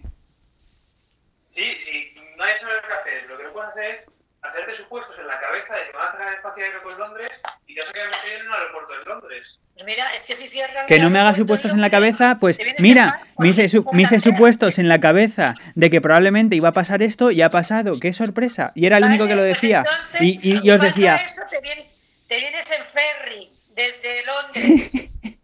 Sí, 1.51 1.77
sí, 1.83 2.13
no 2.38 2.44
hay 2.44 2.53
eso 2.56 2.65
que 2.68 2.94
hacer. 2.94 3.30
Lo 3.30 3.38
que 3.38 3.44
no 3.44 3.51
puedes 3.53 3.69
hacer 3.71 3.95
es 3.95 4.06
hacerte 4.42 4.71
supuestos 4.71 5.19
en 5.19 5.27
la 5.27 5.39
cabeza 5.39 5.75
de 5.75 5.86
que 5.86 5.92
van 5.92 6.07
a 6.07 6.12
cerrar 6.13 6.27
el 6.30 6.36
espacio 6.36 6.63
aéreo 6.63 6.81
con 6.83 6.98
Londres 6.98 7.30
y 7.68 7.75
te 7.75 7.81
vas 7.81 7.89
a 7.89 7.94
quedar 7.94 8.07
metido 8.07 8.39
en 8.39 8.48
un 8.48 8.53
aeropuerto 8.53 8.94
de 8.98 9.06
Londres. 9.06 9.62
Pues 9.74 9.86
mira, 9.86 10.13
es 10.15 10.24
que 10.25 10.36
si 10.36 10.48
cierran 10.48 10.88
Que 10.88 10.98
no 11.00 11.09
me 11.09 11.19
haga 11.19 11.30
aeropuerto 11.30 11.42
supuestos 11.68 11.71
en 11.74 11.81
la 11.81 11.89
cabeza, 11.92 12.38
pues 12.39 12.57
mira, 12.80 13.21
me 13.38 13.50
hice, 13.50 13.68
su- 13.69 13.83
con 13.83 13.95
me 13.95 14.03
hice 14.03 14.15
una 14.15 14.24
supuestos 14.24 14.80
en 14.80 14.88
la 14.88 15.00
cabeza 15.00 15.53
de 15.75 15.89
que 15.89 16.01
probablemente 16.01 16.56
iba 16.56 16.69
a 16.69 16.71
pasar 16.71 17.03
esto 17.03 17.30
y 17.31 17.42
ha 17.42 17.50
pasado. 17.50 18.00
¡Qué 18.00 18.13
sorpresa! 18.13 18.71
Y 18.75 18.86
era 18.88 18.97
el 18.97 19.04
único 19.04 19.27
que 19.27 19.36
lo 19.36 19.42
pues 19.44 19.54
decía. 19.62 19.83
Y, 20.19 20.40
y- 20.42 20.59
y 20.66 20.71
os 20.71 20.81
decía, 20.81 21.18
eso, 21.18 21.44
te, 21.49 21.59
vienes, 21.61 22.26
te 22.28 22.37
vienes 22.40 22.71
en 22.71 22.85
ferry 22.85 23.47
desde 23.76 24.26
Londres. 24.26 24.94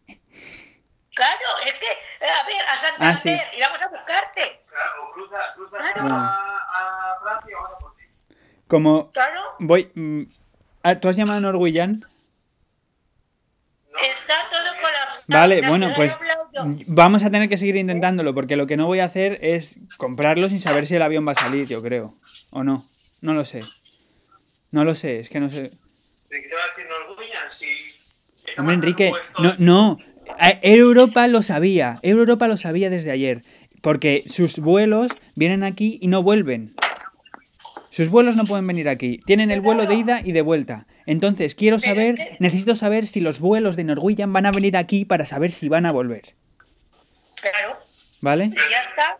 claro, 1.13 1.46
es 1.65 1.74
que, 1.75 2.25
a 2.25 2.46
ver, 2.46 2.62
a 2.70 2.75
Santander, 2.77 3.39
Ah, 3.51 3.55
y 3.55 3.62
vamos 3.62 3.82
a 3.82 3.88
buscarte. 3.89 4.62
Claro, 4.77 5.10
o 5.10 5.13
cruza, 5.13 5.38
cruza 5.55 5.77
Claro. 5.77 6.13
a, 6.13 6.57
a 6.57 7.19
Francia 7.22 7.57
o 7.60 7.65
a 7.65 7.79
por 7.79 7.96
ti. 7.96 8.03
como 8.67 9.12
Claro, 9.12 9.41
voy... 9.60 9.89
mm, 9.96 10.22
ah, 10.84 10.96
¿Tú 11.00 11.10
has 11.10 11.15
llamado 11.15 11.38
a 11.39 11.41
Norwegian? 11.41 12.05
No, 13.91 14.00
está 14.01 14.34
todo 14.51 14.69
colapsado. 14.81 15.39
Vale, 15.39 15.67
bueno, 15.67 15.91
pues 15.96 16.15
vamos 16.88 17.24
a 17.24 17.31
tener 17.31 17.50
que 17.50 17.57
seguir 17.57 17.77
intentándolo, 17.77 18.34
porque 18.36 18.55
lo 18.55 18.67
que 18.67 18.77
no 18.77 18.86
voy 18.86 19.00
a 19.00 19.05
hacer 19.05 19.39
es 19.41 19.75
comprarlo 19.98 20.48
sin 20.48 20.62
saber 20.62 20.86
si 20.86 20.96
el 20.96 21.01
avión 21.01 21.27
va 21.27 21.31
a 21.31 21.36
salir, 21.36 21.67
yo 21.67 21.81
creo. 21.81 22.13
¿O 22.51 22.63
no? 22.63 22.86
No 23.22 23.34
lo 23.34 23.43
sé. 23.46 23.62
No 24.72 24.86
lo 24.86 24.93
sé, 24.93 25.19
es 25.22 25.29
que 25.29 25.39
no 25.39 25.50
sé. 25.50 25.63
¿De 25.63 25.72
qué 26.29 26.48
te 26.50 26.55
va 26.55 26.62
a 26.63 26.67
decir 26.75 26.86
Norwegian? 27.07 27.51
Si 27.51 27.65
Hombre, 28.60 28.75
Enrique, 28.75 29.12
no, 29.39 29.51
no. 29.60 29.98
Air 30.39 30.60
Europa 30.62 31.27
lo 31.27 31.41
sabía. 31.41 32.00
Europa 32.03 32.48
lo 32.48 32.57
sabía 32.57 32.89
desde 32.89 33.12
ayer. 33.12 33.41
Porque 33.81 34.24
sus 34.29 34.60
vuelos 34.60 35.12
vienen 35.36 35.63
aquí 35.63 35.98
y 36.01 36.07
no 36.07 36.24
vuelven. 36.24 36.72
Sus 37.91 38.10
vuelos 38.10 38.36
no 38.36 38.46
pueden 38.46 38.67
venir 38.67 38.89
aquí. 38.89 39.19
Tienen 39.25 39.50
el 39.50 39.62
vuelo 39.62 39.86
de 39.86 39.96
ida 39.96 40.22
y 40.24 40.31
de 40.31 40.41
vuelta. 40.41 40.86
Entonces, 41.07 41.55
quiero 41.55 41.79
saber, 41.79 42.38
necesito 42.39 42.75
saber 42.75 43.07
si 43.07 43.22
los 43.22 43.39
vuelos 43.39 43.75
de 43.75 43.86
Norwegian 43.86 44.34
van 44.34 44.46
a 44.46 44.51
venir 44.51 44.77
aquí 44.77 45.05
para 45.05 45.25
saber 45.25 45.51
si 45.51 45.69
van 45.69 45.86
a 45.86 45.91
volver. 45.91 46.34
Claro, 47.41 47.77
¿Vale? 48.22 48.46
y 48.46 48.72
ya 48.72 48.79
está. 48.81 49.17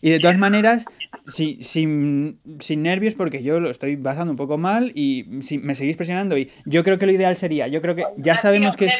Y 0.00 0.10
de 0.10 0.20
todas 0.20 0.38
maneras, 0.38 0.84
si- 1.26 1.62
sin, 1.62 2.38
sin 2.60 2.82
nervios, 2.82 3.14
porque 3.14 3.42
yo 3.42 3.60
lo 3.60 3.70
estoy 3.70 3.96
pasando 3.96 4.30
un 4.32 4.36
poco 4.36 4.58
mal 4.58 4.90
y 4.94 5.24
si 5.42 5.58
me 5.58 5.74
seguís 5.74 5.96
presionando. 5.96 6.36
Y 6.36 6.50
yo 6.64 6.82
creo 6.84 6.98
que 6.98 7.06
lo 7.06 7.12
ideal 7.12 7.36
sería, 7.36 7.66
yo 7.68 7.80
creo 7.82 7.94
que 7.94 8.04
ya 8.18 8.36
sabemos 8.36 8.76
que. 8.76 8.90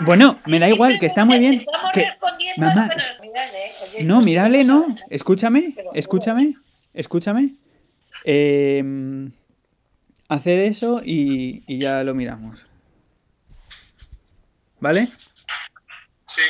Bueno, 0.00 0.38
me 0.46 0.58
da 0.58 0.68
igual, 0.68 0.98
que 0.98 1.06
está 1.06 1.24
muy 1.24 1.38
bien. 1.38 1.54
Estamos 1.54 1.92
Que... 1.92 2.04
respondiendo 2.06 2.66
Mamá, 2.66 2.88
¿eh? 2.88 4.02
No, 4.04 4.20
mírale, 4.22 4.64
no. 4.64 4.86
Escúchame, 5.10 5.74
escúchame, 5.94 6.54
escúchame. 6.94 7.50
Eh, 8.24 9.28
haced 10.28 10.60
eso 10.64 11.00
y, 11.04 11.62
y 11.66 11.78
ya 11.80 12.02
lo 12.04 12.14
miramos. 12.14 12.66
¿Vale? 14.80 15.06
Sí. 16.26 16.42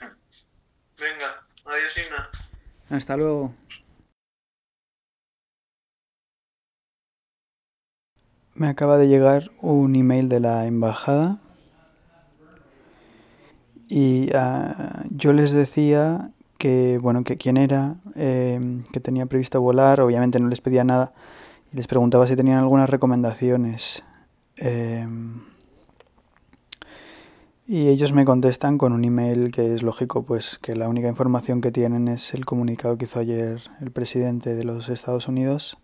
Venga, 1.00 1.42
adiós, 1.64 1.98
Igna. 1.98 2.28
Hasta 2.90 3.16
luego. 3.16 3.54
Me 8.58 8.68
acaba 8.68 8.98
de 8.98 9.08
llegar 9.08 9.50
un 9.62 9.94
email 9.94 10.28
de 10.28 10.40
la 10.40 10.66
embajada 10.66 11.38
y 13.88 14.30
ah, 14.34 15.04
yo 15.10 15.32
les 15.32 15.52
decía 15.52 16.30
que, 16.58 16.98
bueno, 17.00 17.24
que 17.24 17.36
quién 17.38 17.56
era, 17.56 17.96
eh, 18.16 18.82
que 18.92 19.00
tenía 19.00 19.26
previsto 19.26 19.60
volar, 19.60 20.00
obviamente 20.00 20.40
no 20.40 20.48
les 20.48 20.60
pedía 20.60 20.84
nada 20.84 21.12
y 21.72 21.76
les 21.76 21.86
preguntaba 21.86 22.26
si 22.26 22.36
tenían 22.36 22.58
algunas 22.58 22.90
recomendaciones. 22.90 24.02
Eh, 24.56 25.06
y 27.66 27.88
ellos 27.88 28.12
me 28.12 28.24
contestan 28.24 28.76
con 28.76 28.92
un 28.92 29.04
email 29.04 29.52
que 29.52 29.74
es 29.74 29.82
lógico, 29.82 30.24
pues 30.24 30.58
que 30.58 30.74
la 30.74 30.88
única 30.88 31.08
información 31.08 31.60
que 31.60 31.70
tienen 31.70 32.08
es 32.08 32.34
el 32.34 32.44
comunicado 32.44 32.98
que 32.98 33.04
hizo 33.04 33.20
ayer 33.20 33.62
el 33.80 33.90
presidente 33.90 34.54
de 34.54 34.64
los 34.64 34.88
Estados 34.88 35.28
Unidos 35.28 35.78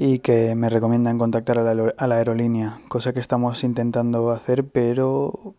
y 0.00 0.20
que 0.20 0.54
me 0.54 0.68
recomiendan 0.68 1.18
contactar 1.18 1.58
a 1.58 1.74
la, 1.74 1.92
a 1.96 2.06
la 2.06 2.14
aerolínea, 2.14 2.80
cosa 2.86 3.12
que 3.12 3.18
estamos 3.18 3.64
intentando 3.64 4.30
hacer, 4.30 4.64
pero 4.64 5.56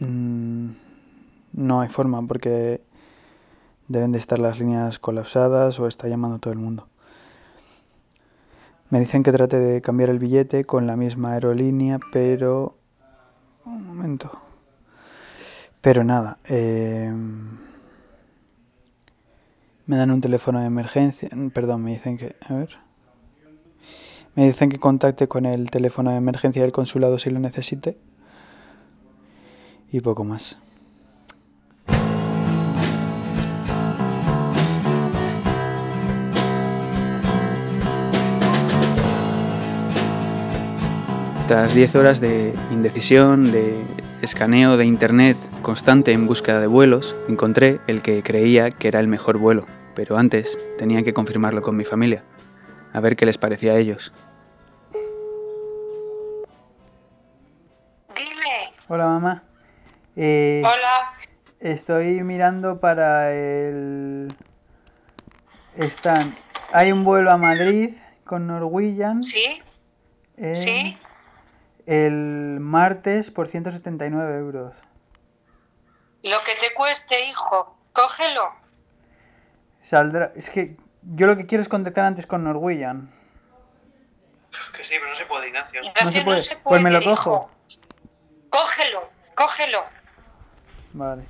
mm, 0.00 0.70
no 1.52 1.80
hay 1.80 1.88
forma 1.88 2.26
porque 2.26 2.82
deben 3.86 4.10
de 4.10 4.18
estar 4.18 4.40
las 4.40 4.58
líneas 4.58 4.98
colapsadas 4.98 5.78
o 5.78 5.86
está 5.86 6.08
llamando 6.08 6.40
todo 6.40 6.52
el 6.52 6.58
mundo. 6.58 6.88
Me 8.90 8.98
dicen 8.98 9.22
que 9.22 9.30
trate 9.30 9.60
de 9.60 9.80
cambiar 9.80 10.10
el 10.10 10.18
billete 10.18 10.64
con 10.64 10.88
la 10.88 10.96
misma 10.96 11.34
aerolínea, 11.34 12.00
pero... 12.10 12.74
Un 13.64 13.86
momento. 13.86 14.32
Pero 15.80 16.02
nada, 16.02 16.38
eh, 16.48 17.14
me 19.86 19.96
dan 19.96 20.10
un 20.10 20.20
teléfono 20.20 20.58
de 20.58 20.66
emergencia. 20.66 21.30
Perdón, 21.54 21.84
me 21.84 21.92
dicen 21.92 22.18
que... 22.18 22.34
A 22.40 22.54
ver. 22.54 22.91
Me 24.34 24.46
dicen 24.46 24.70
que 24.70 24.78
contacte 24.78 25.28
con 25.28 25.44
el 25.44 25.70
teléfono 25.70 26.10
de 26.10 26.16
emergencia 26.16 26.62
del 26.62 26.72
consulado 26.72 27.18
si 27.18 27.28
lo 27.28 27.38
necesite. 27.38 27.98
Y 29.90 30.00
poco 30.00 30.24
más. 30.24 30.56
Tras 41.46 41.74
10 41.74 41.96
horas 41.96 42.20
de 42.22 42.54
indecisión, 42.70 43.52
de 43.52 43.84
escaneo 44.22 44.78
de 44.78 44.86
internet 44.86 45.36
constante 45.60 46.12
en 46.12 46.26
búsqueda 46.26 46.58
de 46.58 46.66
vuelos, 46.66 47.14
encontré 47.28 47.80
el 47.86 48.00
que 48.00 48.22
creía 48.22 48.70
que 48.70 48.88
era 48.88 49.00
el 49.00 49.08
mejor 49.08 49.36
vuelo, 49.36 49.66
pero 49.94 50.16
antes 50.16 50.58
tenía 50.78 51.02
que 51.02 51.12
confirmarlo 51.12 51.60
con 51.60 51.76
mi 51.76 51.84
familia, 51.84 52.24
a 52.92 53.00
ver 53.00 53.16
qué 53.16 53.26
les 53.26 53.38
parecía 53.38 53.72
a 53.72 53.76
ellos. 53.76 54.12
Dime. 58.14 58.74
Hola 58.88 59.06
mamá. 59.06 59.44
Eh, 60.16 60.62
Hola. 60.64 61.14
Estoy 61.60 62.22
mirando 62.22 62.80
para 62.80 63.32
el... 63.32 64.34
Están... 65.76 66.36
Hay 66.72 66.90
un 66.90 67.04
vuelo 67.04 67.30
a 67.30 67.36
Madrid 67.36 67.94
con 68.24 68.46
Norwegian 68.46 69.22
¿Sí? 69.22 69.62
¿Sí? 70.54 70.98
el 71.86 72.58
martes 72.60 73.30
por 73.30 73.46
179 73.46 74.38
euros. 74.38 74.74
Lo 76.22 76.36
que 76.44 76.54
te 76.60 76.74
cueste, 76.74 77.26
hijo. 77.26 77.76
Cógelo. 77.92 78.54
Saldrá... 79.82 80.32
Es 80.34 80.50
que 80.50 80.76
yo 81.02 81.26
lo 81.26 81.36
que 81.36 81.46
quiero 81.46 81.62
es 81.62 81.68
contactar 81.68 82.04
antes 82.04 82.26
con 82.26 82.44
Norwegian. 82.44 83.12
Que 84.76 84.84
sí, 84.84 84.94
pero 84.98 85.10
no 85.10 85.16
se 85.16 85.26
puede, 85.26 85.48
Ignacio. 85.48 85.80
No 85.82 86.10
se 86.10 86.22
puede. 86.22 86.42
Pues 86.64 86.82
me 86.82 86.90
lo 86.90 87.00
cojo. 87.02 87.50
hijo. 87.70 87.78
Cógelo, 88.50 89.00
cógelo. 89.34 89.82
Vale. 90.92 91.24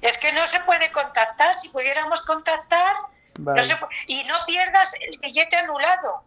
Es 0.00 0.18
que 0.18 0.32
no 0.32 0.46
se 0.46 0.60
puede 0.60 0.90
contactar. 0.90 1.54
Si 1.54 1.68
pudiéramos 1.68 2.22
contactar, 2.22 2.94
Vale. 3.38 3.56
no 3.58 3.62
se 3.62 3.74
y 4.06 4.24
no 4.24 4.34
pierdas 4.46 4.94
el 5.06 5.18
billete 5.18 5.56
anulado. 5.56 6.24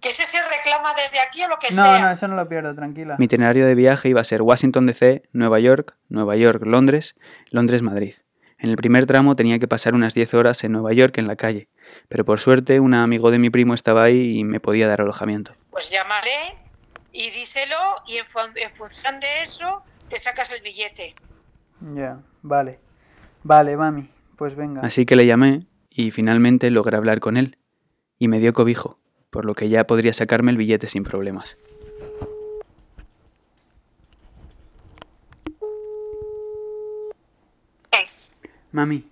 Que 0.00 0.10
ese 0.10 0.24
se 0.26 0.38
reclama 0.42 0.94
desde 0.94 1.20
aquí 1.20 1.42
o 1.44 1.48
lo 1.48 1.58
que 1.58 1.68
No, 1.70 1.82
sea. 1.82 1.98
no, 2.00 2.10
eso 2.10 2.28
no 2.28 2.36
lo 2.36 2.48
pierdo, 2.48 2.74
tranquila. 2.74 3.16
Mi 3.18 3.24
itinerario 3.24 3.66
de 3.66 3.74
viaje 3.74 4.08
iba 4.08 4.20
a 4.20 4.24
ser 4.24 4.42
Washington 4.42 4.86
DC, 4.86 5.22
Nueva 5.32 5.58
York, 5.58 5.96
Nueva 6.08 6.36
York, 6.36 6.62
Londres, 6.66 7.16
Londres, 7.50 7.82
Madrid. 7.82 8.14
En 8.58 8.70
el 8.70 8.76
primer 8.76 9.06
tramo 9.06 9.36
tenía 9.36 9.58
que 9.58 9.68
pasar 9.68 9.94
unas 9.94 10.14
10 10.14 10.34
horas 10.34 10.62
en 10.64 10.72
Nueva 10.72 10.92
York 10.92 11.16
en 11.18 11.26
la 11.26 11.36
calle, 11.36 11.68
pero 12.08 12.24
por 12.24 12.40
suerte 12.40 12.80
un 12.80 12.94
amigo 12.94 13.30
de 13.30 13.38
mi 13.38 13.50
primo 13.50 13.74
estaba 13.74 14.04
ahí 14.04 14.38
y 14.38 14.44
me 14.44 14.60
podía 14.60 14.86
dar 14.88 15.00
alojamiento. 15.00 15.54
Pues 15.70 15.90
llámale 15.90 16.30
y 17.12 17.30
díselo 17.30 17.76
y 18.06 18.16
en, 18.18 18.26
fun- 18.26 18.52
en 18.56 18.70
función 18.70 19.20
de 19.20 19.42
eso 19.42 19.82
te 20.08 20.18
sacas 20.18 20.50
el 20.52 20.62
billete. 20.62 21.14
Ya, 21.94 22.20
vale. 22.42 22.78
Vale, 23.42 23.76
mami, 23.76 24.08
pues 24.36 24.56
venga. 24.56 24.80
Así 24.82 25.04
que 25.06 25.16
le 25.16 25.26
llamé 25.26 25.60
y 25.90 26.10
finalmente 26.10 26.70
logré 26.70 26.96
hablar 26.96 27.20
con 27.20 27.36
él 27.36 27.58
y 28.18 28.28
me 28.28 28.38
dio 28.40 28.52
cobijo, 28.52 28.98
por 29.30 29.44
lo 29.44 29.54
que 29.54 29.68
ya 29.68 29.86
podría 29.86 30.12
sacarme 30.12 30.50
el 30.50 30.56
billete 30.56 30.88
sin 30.88 31.04
problemas. 31.04 31.56
¿Qué? 37.90 38.06
Mami. 38.72 39.04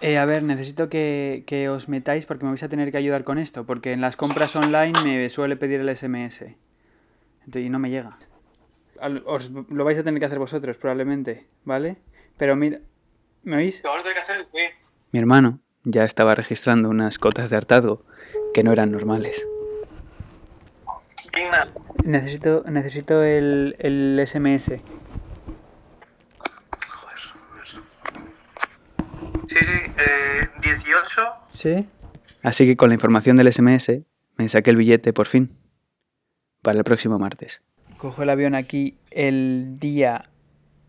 Eh, 0.00 0.16
a 0.16 0.24
ver, 0.24 0.42
necesito 0.44 0.88
que, 0.88 1.42
que 1.46 1.68
os 1.68 1.88
metáis 1.88 2.24
porque 2.24 2.44
me 2.44 2.50
vais 2.52 2.62
a 2.62 2.68
tener 2.68 2.92
que 2.92 2.98
ayudar 2.98 3.24
con 3.24 3.36
esto, 3.38 3.66
porque 3.66 3.92
en 3.92 4.00
las 4.00 4.16
compras 4.16 4.54
online 4.54 4.92
me 5.00 5.28
suele 5.28 5.56
pedir 5.56 5.80
el 5.80 5.88
SMS. 5.88 6.56
Entonces, 7.40 7.64
y 7.64 7.68
no 7.68 7.78
me 7.80 7.90
llega. 7.90 8.10
Al- 9.00 9.22
Os 9.26 9.50
lo 9.50 9.84
vais 9.84 9.98
a 9.98 10.04
tener 10.04 10.20
que 10.20 10.26
hacer 10.26 10.38
vosotros, 10.38 10.76
probablemente, 10.76 11.46
¿vale? 11.64 11.96
Pero 12.36 12.54
mira, 12.54 12.80
¿me 13.42 13.56
oís? 13.56 13.80
Lo 13.82 13.90
vamos 13.90 14.04
a 14.04 14.08
tener 14.08 14.16
que 14.16 14.22
hacer 14.22 14.36
el 14.38 14.46
qué? 14.52 14.70
Mi 15.10 15.18
hermano 15.18 15.58
ya 15.82 16.04
estaba 16.04 16.34
registrando 16.34 16.88
unas 16.90 17.18
cotas 17.18 17.50
de 17.50 17.56
hartazgo 17.56 18.04
que 18.54 18.62
no 18.62 18.72
eran 18.72 18.92
normales. 18.92 19.44
Necesito, 22.04 22.64
necesito 22.68 23.22
el, 23.24 23.74
el 23.80 24.18
SMS. 24.24 24.80
sí, 29.46 29.56
sí, 29.56 29.92
eh, 29.98 30.48
18. 31.08 31.32
¿Sí? 31.52 31.88
Así 32.42 32.66
que 32.66 32.76
con 32.76 32.90
la 32.90 32.94
información 32.94 33.36
del 33.36 33.52
SMS 33.52 34.02
me 34.36 34.48
saqué 34.48 34.70
el 34.70 34.76
billete 34.76 35.12
por 35.12 35.26
fin. 35.26 35.56
Para 36.62 36.78
el 36.78 36.84
próximo 36.84 37.18
martes. 37.18 37.62
Cojo 37.98 38.22
el 38.22 38.30
avión 38.30 38.54
aquí 38.54 38.98
el 39.10 39.78
día 39.78 40.30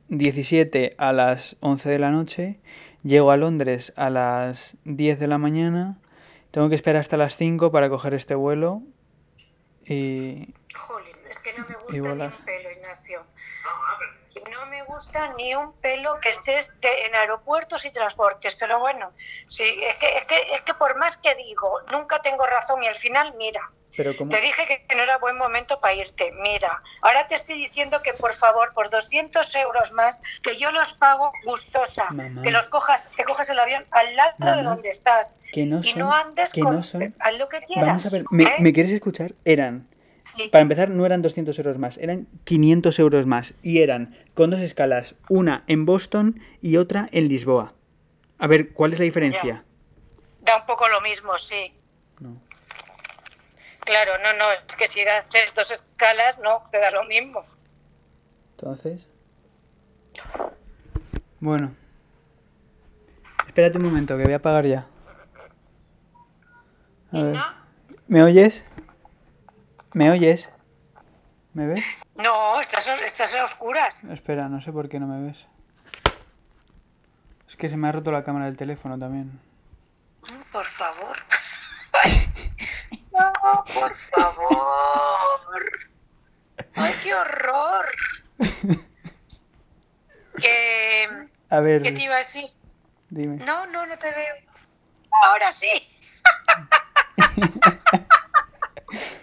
17 0.09 0.95
a 0.97 1.13
las 1.13 1.57
11 1.59 1.89
de 1.89 1.99
la 1.99 2.11
noche. 2.11 2.59
Llego 3.03 3.31
a 3.31 3.37
Londres 3.37 3.93
a 3.95 4.09
las 4.09 4.77
10 4.85 5.19
de 5.19 5.27
la 5.27 5.37
mañana. 5.37 5.99
Tengo 6.51 6.69
que 6.69 6.75
esperar 6.75 6.99
hasta 6.99 7.17
las 7.17 7.35
5 7.35 7.71
para 7.71 7.89
coger 7.89 8.13
este 8.13 8.35
vuelo. 8.35 8.81
Y... 9.85 10.53
Jolín, 10.75 11.15
es 11.29 11.39
que 11.39 11.53
no 11.53 11.65
me 11.67 11.75
gusta 11.75 11.93
ni 11.93 11.99
un 11.99 12.45
pelo, 12.45 12.71
Ignacio. 12.75 13.23
Gusta 14.99 15.33
ni 15.37 15.55
un 15.55 15.71
pelo 15.79 16.19
que 16.19 16.27
estés 16.27 16.77
de- 16.81 17.05
en 17.05 17.15
aeropuertos 17.15 17.85
y 17.85 17.91
transportes, 17.91 18.55
pero 18.57 18.79
bueno, 18.79 19.13
sí, 19.47 19.63
es 19.81 19.95
que, 19.95 20.17
es, 20.17 20.25
que, 20.25 20.35
es 20.53 20.59
que 20.63 20.73
por 20.73 20.97
más 20.97 21.15
que 21.17 21.33
digo, 21.35 21.79
nunca 21.89 22.21
tengo 22.21 22.45
razón 22.45 22.83
y 22.83 22.87
al 22.87 22.95
final, 22.95 23.33
mira, 23.37 23.61
Pero 23.95 24.13
como... 24.17 24.29
te 24.29 24.41
dije 24.41 24.85
que 24.85 24.95
no 24.95 25.03
era 25.03 25.17
buen 25.17 25.37
momento 25.37 25.79
para 25.79 25.93
irte, 25.93 26.33
mira, 26.41 26.83
ahora 27.01 27.27
te 27.29 27.35
estoy 27.35 27.55
diciendo 27.55 28.01
que 28.03 28.13
por 28.13 28.33
favor, 28.33 28.73
por 28.73 28.89
200 28.89 29.55
euros 29.55 29.93
más, 29.93 30.21
que 30.43 30.57
yo 30.57 30.69
los 30.73 30.91
pago 30.95 31.31
gustosa, 31.45 32.07
Mamá. 32.11 32.41
que 32.41 32.51
los 32.51 32.65
cojas, 32.65 33.09
te 33.15 33.23
cojas 33.23 33.49
el 33.51 33.59
avión 33.59 33.85
al 33.91 34.17
lado 34.17 34.35
de 34.57 34.63
donde 34.63 34.89
estás 34.89 35.39
que 35.53 35.65
no 35.65 35.79
y 35.79 35.91
son- 35.91 35.99
no 35.99 36.13
andes 36.13 36.51
que 36.51 36.59
con... 36.59 36.75
no 36.75 36.83
son- 36.83 37.15
Haz 37.21 37.35
lo 37.35 37.47
que 37.47 37.61
quieras. 37.61 37.87
Vamos 37.87 38.05
a 38.05 38.09
ver, 38.09 38.25
¿me, 38.31 38.43
¿eh? 38.43 38.55
¿me 38.59 38.73
quieres 38.73 38.91
escuchar? 38.91 39.33
Eran 39.45 39.87
Sí. 40.35 40.49
Para 40.49 40.61
empezar, 40.61 40.89
no 40.89 41.05
eran 41.05 41.21
200 41.21 41.57
euros 41.59 41.77
más, 41.77 41.97
eran 41.97 42.27
500 42.43 42.99
euros 42.99 43.25
más. 43.25 43.55
Y 43.63 43.79
eran 43.79 44.15
con 44.33 44.51
dos 44.51 44.59
escalas, 44.59 45.15
una 45.27 45.63
en 45.67 45.85
Boston 45.85 46.39
y 46.61 46.77
otra 46.77 47.09
en 47.11 47.27
Lisboa. 47.27 47.73
A 48.37 48.47
ver, 48.47 48.73
¿cuál 48.73 48.93
es 48.93 48.99
la 48.99 49.05
diferencia? 49.05 49.65
Da 50.41 50.57
un 50.57 50.65
poco 50.65 50.87
lo 50.87 51.01
mismo, 51.01 51.37
sí. 51.37 51.73
No. 52.19 52.37
Claro, 53.81 54.13
no, 54.21 54.33
no, 54.33 54.51
es 54.51 54.75
que 54.75 54.87
si 54.87 55.01
haces 55.01 55.53
dos 55.55 55.71
escalas, 55.71 56.39
no, 56.39 56.63
te 56.71 56.79
da 56.79 56.91
lo 56.91 57.03
mismo. 57.05 57.41
Entonces. 58.51 59.07
Bueno. 61.39 61.75
Espérate 63.47 63.77
un 63.77 63.85
momento, 63.85 64.15
que 64.15 64.23
voy 64.23 64.33
a 64.33 64.41
pagar 64.41 64.65
ya. 64.65 64.87
A 67.11 67.21
ver. 67.21 67.37
¿Me 68.07 68.23
oyes? 68.23 68.63
¿Me 69.93 70.11
oyes? 70.11 70.49
¿Me 71.53 71.65
ves? 71.65 71.83
No, 72.17 72.59
estás, 72.61 72.87
estás 73.01 73.35
a 73.35 73.43
oscuras. 73.43 74.03
Espera, 74.05 74.47
no 74.49 74.61
sé 74.61 74.71
por 74.71 74.87
qué 74.89 74.99
no 74.99 75.07
me 75.07 75.27
ves. 75.27 75.37
Es 77.47 77.55
que 77.55 77.69
se 77.69 77.77
me 77.77 77.89
ha 77.89 77.91
roto 77.91 78.11
la 78.11 78.23
cámara 78.23 78.45
del 78.45 78.57
teléfono 78.57 78.97
también. 78.99 79.39
Por 80.51 80.65
favor. 80.65 81.17
No, 83.11 83.33
por 83.73 83.93
favor. 83.93 85.71
Ay, 86.75 86.93
qué 87.03 87.13
horror. 87.13 87.85
Que, 90.41 91.27
A 91.49 91.59
ver, 91.59 91.81
¿Qué 91.81 91.91
te 91.91 92.03
iba 92.03 92.15
a 92.15 92.19
decir? 92.19 92.45
dime. 93.09 93.43
No, 93.43 93.65
no, 93.67 93.85
no 93.85 93.97
te 93.97 94.09
veo. 94.09 94.35
Ahora 95.23 95.51
sí. 95.51 95.67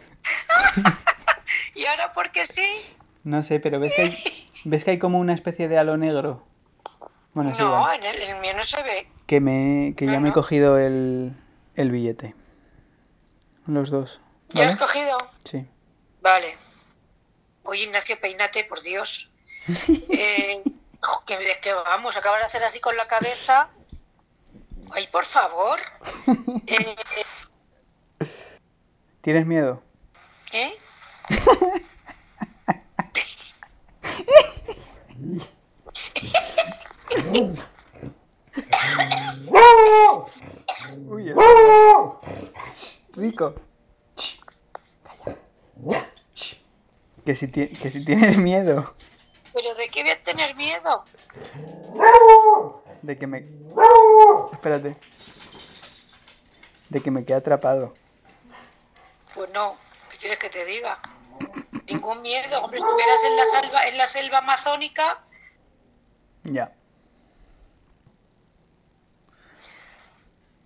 ¿Y 1.75 1.85
ahora 1.87 2.13
por 2.13 2.31
qué 2.31 2.45
sí? 2.45 2.67
No 3.25 3.43
sé, 3.43 3.61
pero 3.61 3.81
¿ves 3.81 3.93
que 3.95 4.03
hay, 4.03 4.51
¿ves 4.65 4.85
que 4.85 4.93
hay 4.93 4.99
como 4.99 5.19
una 5.19 5.35
especie 5.35 5.69
de 5.69 5.79
halo 5.79 5.97
negro? 5.97 6.47
Bueno, 7.35 7.55
sí, 7.55 7.61
No, 7.61 7.93
en 7.93 8.03
el, 8.03 8.17
el 8.23 8.41
mío 8.41 8.53
no 8.57 8.63
se 8.63 8.83
ve. 8.83 9.09
Que, 9.27 9.41
me, 9.41 9.95
que 9.97 10.07
ya 10.07 10.21
me 10.21 10.31
he 10.31 10.33
cogido 10.33 10.79
el, 10.79 11.33
el 11.75 11.91
billete. 11.91 12.35
Los 13.67 13.91
dos. 13.91 14.21
¿Ya 14.51 14.63
¿vale? 14.63 14.73
has 14.73 14.77
cogido? 14.77 15.19
Sí. 15.45 15.67
Vale. 16.23 16.57
Oye, 17.65 17.85
Ignacio, 17.85 18.19
peínate, 18.21 18.65
por 18.65 18.81
Dios. 18.83 19.33
Eh, 20.09 20.63
que, 21.27 21.51
es 21.51 21.59
que 21.59 21.73
vamos, 21.73 22.17
acabas 22.17 22.41
de 22.41 22.47
hacer 22.47 22.65
así 22.65 22.81
con 22.81 22.97
la 22.97 23.07
cabeza. 23.07 23.69
Ay, 24.93 25.07
por 25.09 25.25
favor. 25.25 25.81
Eh, 26.69 26.97
¿Tienes 29.21 29.47
miedo? 29.47 29.83
¿Eh? 30.57 30.73
Uy, 41.09 41.35
Rico. 43.15 43.55
Que 47.25 47.35
si, 47.35 47.51
que 47.51 47.91
si 47.91 48.05
tienes 48.05 48.39
miedo 48.39 48.95
¿Pero 49.53 49.75
de 49.75 49.89
qué 49.89 50.03
voy 50.03 50.13
a 50.13 50.23
tener 50.23 50.55
miedo? 50.55 51.05
de 53.03 53.19
que 53.19 53.27
me... 53.27 53.47
Espérate. 54.53 54.97
De 56.89 57.01
que 57.01 57.11
me 57.11 57.25
quede 57.25 57.37
atrapado. 57.39 57.95
Pues 59.35 59.51
no, 59.51 59.77
¿qué 60.17 60.21
quieres 60.21 60.39
que 60.39 60.49
te 60.49 60.65
diga? 60.65 60.99
Ningún 61.87 62.23
miedo. 62.23 62.63
Hombre, 62.63 62.79
estuvieras 62.79 63.23
en 63.25 63.37
la 63.37 63.45
selva, 63.45 63.87
en 63.87 63.99
la 63.99 64.07
selva 64.07 64.39
amazónica, 64.39 65.23
Ya. 66.45 66.73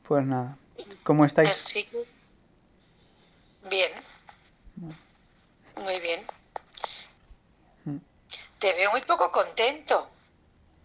Pues 0.05 0.25
nada. 0.25 0.57
¿Cómo 1.03 1.25
estáis? 1.25 1.51
así 1.51 1.85
que... 1.85 2.05
Bien. 3.69 3.93
Muy 5.77 6.01
bien. 6.01 6.25
Te 8.59 8.73
veo 8.75 8.91
muy 8.91 9.01
poco 9.03 9.33
contento. 9.33 10.07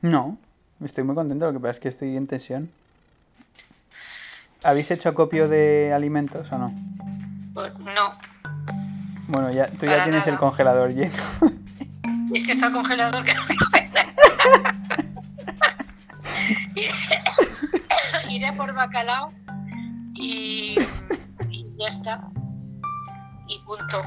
No, 0.01 0.37
estoy 0.83 1.03
muy 1.03 1.15
contento, 1.15 1.45
lo 1.45 1.53
que 1.53 1.59
pasa 1.59 1.71
es 1.71 1.79
que 1.79 1.89
estoy 1.89 2.15
en 2.15 2.27
tensión. 2.27 2.71
¿Habéis 4.63 4.89
hecho 4.91 5.09
acopio 5.09 5.47
de 5.47 5.91
alimentos 5.93 6.51
o 6.51 6.57
no? 6.57 6.73
Pues 7.53 7.77
no. 7.79 8.34
Bueno, 9.27 9.51
ya, 9.51 9.67
tú 9.67 9.85
ya 9.85 10.03
tienes 10.03 10.25
el 10.27 10.37
congelador 10.37 10.93
lleno. 10.93 11.13
Es 12.33 12.43
que 12.43 12.51
está 12.51 12.67
el 12.67 12.73
congelador 12.73 13.23
que 13.23 13.33
no. 13.33 13.41
Iré- 18.29 18.55
por 18.57 18.73
bacalao 18.73 19.31
y, 20.13 20.75
y 21.49 21.65
ya 21.79 21.87
está. 21.87 22.21
Y 23.47 23.59
punto. 23.59 24.01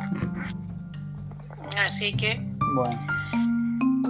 Así 1.85 2.13
que, 2.15 2.41
Bueno, 2.75 2.99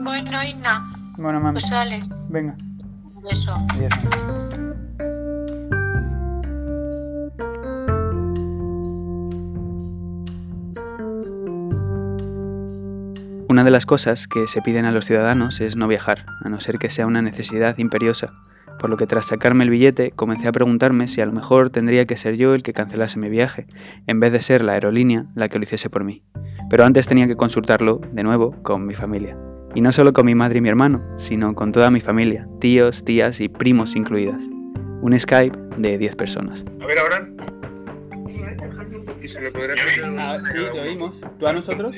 bueno, 0.02 0.30
nada. 0.56 0.83
bueno, 1.18 1.40
mami, 1.40 1.54
Pues 1.61 1.68
sale. 1.68 2.02
venga. 2.28 2.56
Un 3.14 3.22
beso. 3.22 3.54
Adiós. 3.74 3.94
Una 13.59 13.64
de 13.64 13.73
las 13.73 13.87
cosas 13.87 14.29
que 14.29 14.47
se 14.47 14.62
piden 14.62 14.85
a 14.85 14.92
los 14.92 15.05
ciudadanos 15.05 15.61
es 15.61 15.75
no 15.75 15.88
viajar, 15.88 16.27
a 16.44 16.49
no 16.49 16.61
ser 16.61 16.79
que 16.79 16.90
sea 16.90 17.09
una 17.09 17.23
necesidad 17.23 17.77
imperiosa, 17.79 18.33
por 18.79 18.88
lo 18.88 18.97
que 18.97 19.09
tras 19.09 19.27
sacarme 19.27 19.64
el 19.64 19.71
billete 19.71 20.12
comencé 20.12 20.47
a 20.47 20.53
preguntarme 20.53 21.09
si 21.09 21.21
a 21.21 21.27
lo 21.27 21.33
mejor 21.33 21.68
tendría 21.68 22.07
que 22.07 22.16
ser 22.16 22.37
yo 22.37 22.55
el 22.55 22.62
que 22.62 22.73
cancelase 22.73 23.18
mi 23.18 23.29
viaje, 23.29 23.66
en 24.07 24.21
vez 24.21 24.31
de 24.31 24.42
ser 24.42 24.62
la 24.62 24.75
aerolínea 24.75 25.27
la 25.35 25.49
que 25.49 25.59
lo 25.59 25.64
hiciese 25.64 25.90
por 25.90 26.05
mí. 26.05 26.23
Pero 26.71 26.85
antes 26.85 27.09
tenía 27.09 27.27
que 27.27 27.35
consultarlo, 27.35 28.01
de 28.12 28.23
nuevo, 28.23 28.53
con 28.62 28.87
mi 28.87 28.94
familia. 28.94 29.37
Y 29.75 29.81
no 29.81 29.90
solo 29.90 30.12
con 30.12 30.27
mi 30.27 30.37
madre 30.37 30.59
y 30.59 30.61
mi 30.61 30.68
hermano, 30.68 31.03
sino 31.16 31.57
con 31.57 31.73
toda 31.73 31.90
mi 31.90 31.99
familia, 31.99 32.47
tíos, 32.61 33.05
tías 33.05 33.40
y 33.40 33.49
primos 33.49 33.97
incluidas. 33.97 34.40
Un 35.03 35.18
Skype 35.18 35.59
de 35.79 35.99
10 35.99 36.14
personas. 36.14 36.64
A 36.81 36.87
ver, 36.87 36.99
ahora. 37.01 37.29
Y 39.21 39.27
se 39.27 39.40
le 39.40 39.51
podrá 39.51 39.75
Ah, 40.16 40.38
oímos. 40.81 41.21
¿Tú 41.40 41.47
a 41.49 41.53
nosotros? 41.53 41.97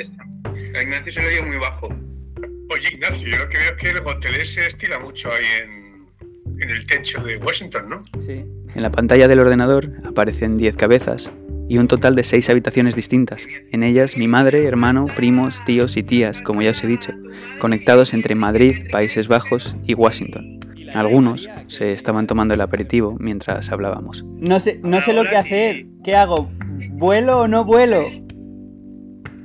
A 0.74 0.82
Ignacio 0.82 1.12
se 1.12 1.20
le 1.20 1.26
oye 1.28 1.42
muy 1.42 1.58
bajo. 1.58 1.88
Oye, 1.88 2.88
Ignacio, 2.92 3.28
yo 3.28 3.38
lo 3.38 3.48
que 3.48 3.58
veo 3.58 3.66
es 3.66 3.76
que 3.76 3.90
el 3.90 4.06
hotel 4.06 4.46
se 4.46 4.66
estila 4.66 4.98
mucho 4.98 5.30
ahí 5.32 5.44
en, 5.62 6.60
en 6.60 6.70
el 6.70 6.86
techo 6.86 7.22
de 7.22 7.36
Washington, 7.38 7.88
¿no? 7.88 8.04
Sí. 8.20 8.44
En 8.74 8.82
la 8.82 8.90
pantalla 8.90 9.26
del 9.26 9.40
ordenador 9.40 9.90
aparecen 10.04 10.56
10 10.56 10.76
cabezas 10.76 11.32
y 11.68 11.78
un 11.78 11.88
total 11.88 12.14
de 12.14 12.24
6 12.24 12.50
habitaciones 12.50 12.94
distintas. 12.94 13.46
En 13.72 13.82
ellas 13.82 14.16
mi 14.16 14.28
madre, 14.28 14.64
hermano, 14.64 15.06
primos, 15.16 15.64
tíos 15.64 15.96
y 15.96 16.02
tías, 16.02 16.42
como 16.42 16.62
ya 16.62 16.70
os 16.70 16.84
he 16.84 16.86
dicho, 16.86 17.12
conectados 17.58 18.14
entre 18.14 18.34
Madrid, 18.34 18.88
Países 18.90 19.28
Bajos 19.28 19.76
y 19.84 19.94
Washington. 19.94 20.60
Algunos 20.94 21.48
se 21.68 21.92
estaban 21.92 22.26
tomando 22.26 22.54
el 22.54 22.60
aperitivo 22.60 23.16
mientras 23.20 23.70
hablábamos. 23.70 24.24
No 24.24 24.58
sé, 24.58 24.80
no 24.82 25.00
sé 25.00 25.12
lo 25.12 25.24
que 25.24 25.36
hacer. 25.36 25.86
¿Qué 26.02 26.16
hago? 26.16 26.50
¿Vuelo 26.90 27.40
o 27.40 27.48
no 27.48 27.64
vuelo? 27.64 28.02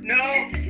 No, 0.06 0.14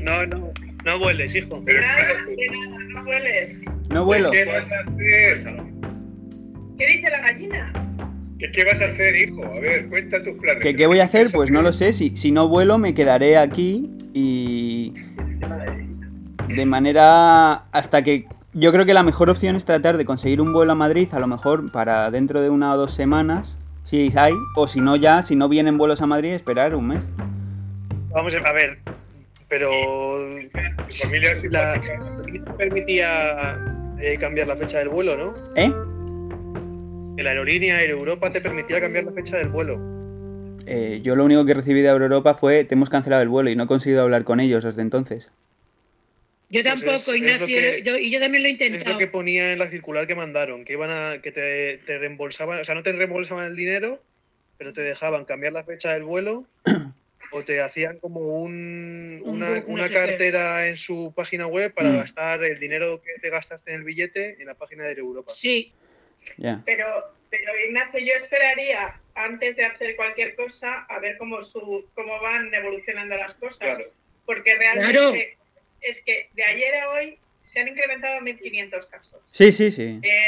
No, 0.03 0.27
no, 0.27 0.53
no 0.85 0.99
vueles, 0.99 1.37
hijo. 1.37 1.63
Pero, 1.67 1.83
nada, 1.83 2.03
de 2.27 2.47
nada, 2.47 2.85
no 2.89 3.05
hueles. 3.05 3.61
No 3.91 4.05
vuelo. 4.05 4.31
¿Qué 4.31 4.45
vas 4.47 4.71
a 4.71 4.81
hacer? 4.81 5.63
¿Qué 6.79 6.87
dice 6.87 7.11
la 7.11 7.21
gallina? 7.21 7.73
¿Qué, 8.39 8.51
qué 8.51 8.65
vas 8.65 8.81
a 8.81 8.87
hacer, 8.87 9.15
hijo? 9.17 9.45
A 9.45 9.61
ver, 9.61 9.89
cuenta 9.89 10.23
tus 10.23 10.39
planes. 10.39 10.63
¿Qué, 10.63 10.75
qué 10.75 10.87
voy 10.87 11.01
a 11.01 11.05
hacer? 11.05 11.29
Pues 11.33 11.51
no 11.51 11.61
lo 11.61 11.75
sé. 11.75 11.93
Si, 11.93 12.17
si 12.17 12.33
no 12.33 12.49
vuelo, 12.49 12.79
me 12.79 12.95
quedaré 12.95 13.37
aquí 13.37 13.91
y. 14.15 14.95
De 16.49 16.65
manera. 16.65 17.67
hasta 17.73 18.03
que. 18.03 18.27
Yo 18.55 18.73
creo 18.73 18.87
que 18.87 18.95
la 18.95 19.03
mejor 19.03 19.29
opción 19.29 19.55
es 19.55 19.67
tratar 19.67 19.99
de 19.99 20.07
conseguir 20.07 20.41
un 20.41 20.55
vuelo 20.55 20.73
a 20.73 20.75
Madrid, 20.75 21.09
a 21.13 21.19
lo 21.19 21.27
mejor 21.27 21.71
para 21.71 22.11
dentro 22.11 22.41
de 22.41 22.49
una 22.49 22.73
o 22.73 22.79
dos 22.79 22.95
semanas, 22.95 23.59
si 23.85 24.11
hay, 24.17 24.33
o 24.55 24.67
si 24.67 24.81
no 24.81 24.97
ya, 24.97 25.23
si 25.23 25.37
no 25.37 25.51
vienen 25.51 25.77
vuelos 25.77 26.01
a 26.01 26.07
Madrid, 26.07 26.33
esperar 26.33 26.75
un 26.75 26.89
mes. 26.89 27.05
Vamos 28.15 28.35
a 28.35 28.53
ver, 28.53 28.79
pero 29.49 29.71
Tu 30.89 30.93
familia 30.95 31.31
es 31.33 31.45
la 31.51 31.79
no 32.39 32.57
permitía 32.57 33.59
eh, 34.01 34.17
cambiar 34.19 34.47
la 34.49 34.57
fecha 34.57 34.79
del 34.79 34.89
vuelo, 34.89 35.17
¿no? 35.17 35.35
¿Eh? 35.57 35.71
La 37.23 37.31
aerolínea 37.31 37.81
Air 37.81 37.91
Europa 37.91 38.31
te 38.31 38.41
permitía 38.41 38.81
cambiar 38.81 39.05
la 39.05 39.13
fecha 39.13 39.39
del 39.39 39.49
vuelo. 39.49 39.77
Eh, 40.67 41.01
yo 41.03 41.15
lo 41.17 41.25
único 41.25 41.45
que 41.47 41.55
recibí 41.55 41.81
de 41.81 41.89
Europa 41.89 42.35
fue, 42.35 42.65
te 42.65 42.75
hemos 42.75 42.91
cancelado 42.91 43.23
el 43.23 43.29
vuelo 43.29 43.51
y 43.51 43.57
no 43.57 43.65
he 43.65 43.67
conseguido 43.67 44.03
hablar 44.03 44.25
con 44.25 44.41
ellos 44.41 44.65
desde 44.65 44.83
entonces. 44.83 45.31
Yo 46.49 46.63
Pues 46.63 46.65
tampoco, 46.65 46.95
es- 46.95 47.01
es 47.09 47.09
lo 47.09 47.17
Ignacio, 47.17 47.47
que- 47.47 47.83
yo- 47.85 47.99
y 47.99 48.11
yo 48.11 48.21
también 48.21 48.43
lo 48.43 48.49
he 48.49 48.53
Es 48.53 48.61
lo 48.61 48.67
intentado. 48.67 48.99
que 48.99 49.07
ponía 49.07 49.53
en 49.53 49.59
la 49.59 49.67
circular 49.67 50.07
que 50.07 50.15
mandaron, 50.15 50.65
que 50.65 50.75
iban 50.75 50.91
a 50.91 51.21
que 51.23 51.33
te, 51.33 51.79
te 51.87 51.99
reembolsaban, 51.99 52.61
o 52.61 52.65
sea, 52.65 52.75
no 52.75 52.83
te 52.83 52.93
reembolsaban 52.93 53.47
el 53.47 53.57
dinero, 53.57 54.01
pero 54.59 54.73
te 54.73 54.83
dejaban 54.83 55.25
cambiar 55.25 55.53
la 55.53 55.65
fecha 55.65 55.93
del 55.93 56.05
vuelo 56.05 56.45
o 57.33 57.43
te 57.43 57.61
hacían 57.61 57.99
como 57.99 58.21
un, 58.43 59.21
Un 59.25 59.43
una, 59.43 59.63
una 59.67 59.89
cartera 59.89 60.67
en 60.69 60.77
su 60.77 61.13
página 61.15 61.47
web 61.47 61.73
para 61.75 61.91
Mm. 61.91 61.97
gastar 61.99 62.45
el 62.45 62.59
dinero 62.59 63.01
que 63.03 63.19
te 63.21 63.31
gastaste 63.31 63.71
en 63.73 63.79
el 63.79 63.85
billete 63.85 64.37
en 64.41 64.47
la 64.47 64.55
página 64.55 64.85
de 64.85 64.93
Europa. 64.95 65.31
Sí. 65.33 65.73
Pero, 66.65 66.87
pero 67.31 67.53
Ignacio, 67.67 68.01
yo 68.01 68.15
esperaría 68.15 69.01
antes 69.15 69.57
de 69.57 69.65
hacer 69.65 69.97
cualquier 69.97 70.35
cosa 70.35 70.81
a 70.89 70.99
ver 70.99 71.17
cómo 71.19 71.43
su, 71.45 71.87
cómo 71.95 72.21
van 72.21 72.53
evolucionando 72.53 73.17
las 73.17 73.35
cosas. 73.35 73.59
Claro. 73.59 73.93
Porque 74.25 74.55
realmente 74.57 74.93
Claro. 74.93 75.15
es 75.81 76.03
que 76.03 76.29
de 76.35 76.43
ayer 76.45 76.75
a 76.75 76.91
hoy 76.91 77.19
se 77.43 77.61
han 77.61 77.69
incrementado 77.69 78.21
1.500 78.21 78.87
casos. 78.89 79.21
Sí, 79.31 79.53
sí, 79.53 79.71
sí. 79.71 80.01
Eh, 80.03 80.21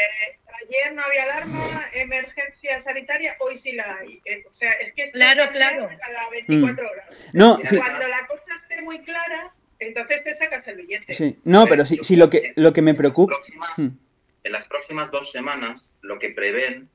ayer 0.66 0.94
no 0.94 1.02
había 1.02 1.22
alarma, 1.24 1.64
emergencia 1.94 2.80
sanitaria, 2.80 3.36
hoy 3.40 3.56
sí 3.56 3.72
la 3.72 3.96
hay. 3.96 4.20
Eh, 4.24 4.44
o 4.48 4.52
sea, 4.52 4.70
es 4.72 4.92
que 4.94 5.02
esto 5.04 5.18
Claro, 5.18 5.50
claro. 5.52 5.88
cada 5.98 6.30
24 6.30 6.90
horas. 6.90 7.18
No, 7.32 7.58
sí. 7.64 7.76
Cuando 7.76 8.06
la 8.08 8.26
cosa 8.26 8.56
esté 8.56 8.82
muy 8.82 9.00
clara, 9.02 9.54
entonces 9.78 10.24
te 10.24 10.34
sacas 10.36 10.66
el 10.68 10.76
billete. 10.76 11.14
Sí. 11.14 11.38
No, 11.44 11.66
pero 11.66 11.84
sí, 11.86 11.98
sí 12.02 12.16
lo 12.16 12.28
que 12.30 12.52
lo 12.56 12.72
que 12.72 12.82
me 12.82 12.94
preocupa. 12.94 13.34
En 13.34 13.38
las 13.38 13.46
próximas, 13.46 13.78
Hmm. 13.78 13.98
en 14.44 14.52
las 14.52 14.64
próximas 14.66 15.10
dos 15.10 15.30
semanas, 15.32 15.94
lo 16.00 16.18
que 16.18 16.30
prevén 16.30 16.88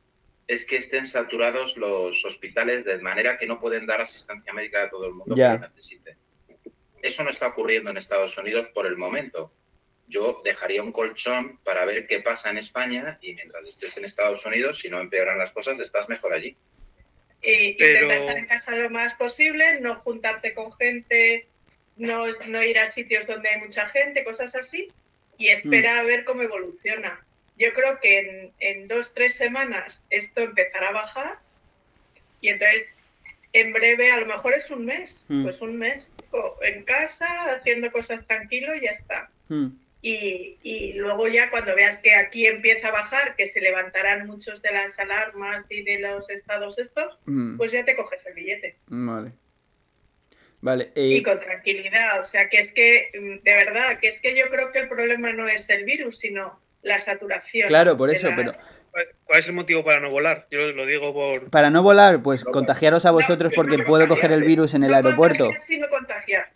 es 0.47 0.65
que 0.65 0.76
estén 0.76 1.06
saturados 1.06 1.78
los 1.78 2.26
hospitales 2.26 2.84
de 2.84 2.97
manera 2.97 3.38
que 3.38 3.45
no 3.47 3.60
pueden 3.60 3.86
dar 3.86 4.02
asistencia 4.02 4.52
médica 4.54 4.84
a 4.84 4.89
todo 4.89 5.08
el 5.08 5.13
mundo 5.13 5.36
Ya. 5.36 5.54
que 5.54 5.60
lo 5.62 5.67
necesite. 5.69 6.17
Eso 7.02 7.23
no 7.23 7.30
está 7.30 7.47
ocurriendo 7.47 7.89
en 7.89 7.97
Estados 7.97 8.38
Unidos 8.38 8.67
por 8.73 8.86
el 8.86 8.97
momento. 8.97 9.54
Yo 10.13 10.41
dejaría 10.43 10.84
un 10.84 10.91
colchón 10.91 11.58
para 11.63 11.86
ver 11.86 12.06
qué 12.06 12.19
pasa 12.19 12.52
en 12.52 12.60
España 12.60 13.17
y 13.19 13.34
mientras 13.34 13.67
estés 13.67 13.97
en 13.97 14.06
Estados 14.06 14.45
Unidos, 14.45 14.78
si 14.80 14.88
no 14.89 14.99
empeoran 15.02 15.39
las 15.39 15.52
cosas, 15.52 15.80
estás 15.80 16.08
mejor 16.08 16.34
allí. 16.34 16.56
Y 17.41 17.73
Pero- 17.73 18.04
intentar 18.06 18.17
estar 18.19 18.38
en 18.38 18.45
casa 18.45 18.71
lo 18.76 18.89
más 18.91 19.15
posible, 19.15 19.80
no 19.82 19.95
juntarte 19.95 20.54
con 20.54 20.71
gente, 20.73 21.47
no, 21.97 22.26
no 22.47 22.62
ir 22.63 22.78
a 22.78 22.91
sitios 22.91 23.26
donde 23.26 23.49
hay 23.49 23.60
mucha 23.60 23.88
gente, 23.88 24.23
cosas 24.23 24.54
así, 24.56 24.91
y 25.39 25.47
esperar 25.47 25.97
a 25.97 26.04
ver 26.04 26.23
cómo 26.26 26.43
evoluciona. 26.43 27.26
Yo 27.58 27.73
creo 27.73 27.99
que 27.99 28.19
en, 28.19 28.52
en 28.60 28.88
dos, 28.88 29.13
tres 29.15 29.36
semanas 29.36 30.06
esto 30.12 30.41
empezará 30.41 30.89
a 30.89 30.93
bajar 30.93 31.39
y 32.39 32.49
entonces 32.49 32.95
en 33.52 33.71
breve, 33.71 34.12
a 34.12 34.17
lo 34.19 34.26
mejor 34.28 34.54
es 34.54 34.69
un 34.71 34.86
mes, 34.86 35.26
Mm. 35.28 35.43
pues 35.43 35.60
un 35.62 35.78
mes, 35.78 36.12
en 36.62 36.84
casa, 36.84 37.28
haciendo 37.56 37.91
cosas 37.91 38.26
tranquilo 38.28 38.76
y 38.76 38.82
ya 38.82 38.91
está. 38.91 39.30
Mm. 39.49 39.67
Y, 40.06 40.58
y 40.63 40.94
luego 40.94 41.30
ya 41.30 41.50
cuando 41.50 41.74
veas 41.76 41.98
que 41.98 42.13
aquí 42.13 42.46
empieza 42.46 42.89
a 42.89 42.92
bajar, 42.92 43.38
que 43.38 43.46
se 43.46 43.62
levantarán 43.62 44.28
muchos 44.28 44.62
de 44.62 44.74
las 44.74 45.00
alarmas 45.00 45.66
y 45.70 45.82
de 45.82 45.98
los 46.00 46.30
estados 46.30 46.78
estos, 46.78 47.18
Mm. 47.26 47.56
pues 47.56 47.72
ya 47.72 47.86
te 47.86 47.96
coges 47.96 48.24
el 48.26 48.34
billete. 48.34 48.76
Vale. 48.88 49.32
Vale. 50.62 50.92
Y 50.96 51.18
eh, 51.18 51.24
con 51.24 51.39
tranquilidad, 51.39 52.22
o 52.22 52.26
sea, 52.26 52.50
que 52.50 52.58
es 52.60 52.74
que, 52.74 53.10
mm, 53.13 53.44
de 53.44 53.54
verdad, 53.54 54.00
que 54.00 54.08
es 54.10 54.20
que 54.20 54.36
yo 54.38 54.50
creo 54.50 54.72
que 54.74 54.80
el 54.80 54.89
problema 54.89 55.32
no 55.34 55.48
es 55.48 55.70
el 55.70 55.84
virus, 55.86 56.20
sino 56.20 56.60
la 56.82 57.00
saturación. 57.00 57.68
claro, 57.70 57.98
por 57.98 58.10
eso, 58.10 58.28
las- 58.28 58.36
pero 58.36 58.52
¿Cuál 59.24 59.39
es 59.39 59.48
el 59.48 59.56
motivo 59.56 59.84
para 59.84 60.00
no 60.02 60.12
volar? 60.12 60.46
Yo 60.52 60.72
lo 60.74 60.86
digo 60.86 61.13
por. 61.13 61.50
para 61.50 61.70
no 61.72 61.82
volar, 61.82 62.22
pues 62.22 62.44
contagiaros 62.44 63.06
a 63.08 63.12
vosotros 63.12 63.52
porque 63.56 63.80
puedo 63.80 64.08
coger 64.08 64.32
el 64.32 64.44
virus 64.44 64.74
en 64.76 64.84
el 64.84 64.94
aeropuerto. 64.94 65.50
Sí, 65.60 65.80
no 65.80 65.88
contagiar. 65.89 66.52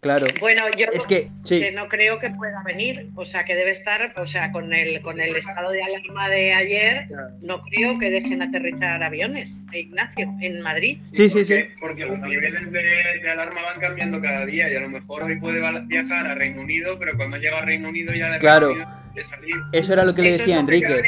Claro. 0.00 0.26
Bueno, 0.40 0.62
yo 0.78 0.86
Es 0.94 1.06
que, 1.06 1.30
sí. 1.44 1.60
que 1.60 1.72
no 1.72 1.86
creo 1.88 2.18
que 2.18 2.30
pueda 2.30 2.62
venir, 2.64 3.10
o 3.16 3.24
sea, 3.26 3.44
que 3.44 3.54
debe 3.54 3.70
estar, 3.70 4.14
o 4.16 4.26
sea, 4.26 4.50
con 4.50 4.72
el 4.72 5.02
con 5.02 5.20
el 5.20 5.36
estado 5.36 5.70
de 5.72 5.82
alarma 5.82 6.28
de 6.30 6.54
ayer, 6.54 7.06
no 7.42 7.60
creo 7.60 7.98
que 7.98 8.10
dejen 8.10 8.40
aterrizar 8.40 9.02
aviones, 9.02 9.66
Ignacio, 9.72 10.34
en 10.40 10.62
Madrid. 10.62 10.98
Sí, 11.12 11.28
sí, 11.28 11.44
sí. 11.44 11.64
Porque 11.78 12.06
los 12.06 12.18
niveles 12.18 12.72
de, 12.72 12.82
de 13.22 13.30
alarma 13.30 13.60
van 13.62 13.80
cambiando 13.80 14.20
cada 14.22 14.46
día 14.46 14.70
y 14.72 14.76
a 14.76 14.80
lo 14.80 14.88
mejor 14.88 15.24
hoy 15.24 15.38
puede 15.38 15.60
viajar 15.86 16.26
a 16.26 16.34
Reino 16.34 16.62
Unido, 16.62 16.98
pero 16.98 17.14
cuando 17.16 17.36
llega 17.36 17.58
a 17.58 17.64
Reino 17.66 17.90
Unido 17.90 18.14
ya 18.14 18.30
de 18.30 18.38
Claro. 18.38 18.68
Reino 18.68 18.84
Unido 18.86 19.00
de 19.14 19.24
salir. 19.24 19.54
Eso 19.72 19.92
era 19.92 20.04
lo 20.04 20.14
que 20.14 20.22
le 20.22 20.30
es 20.30 20.38
decía 20.38 20.58
Enrique. 20.58 21.02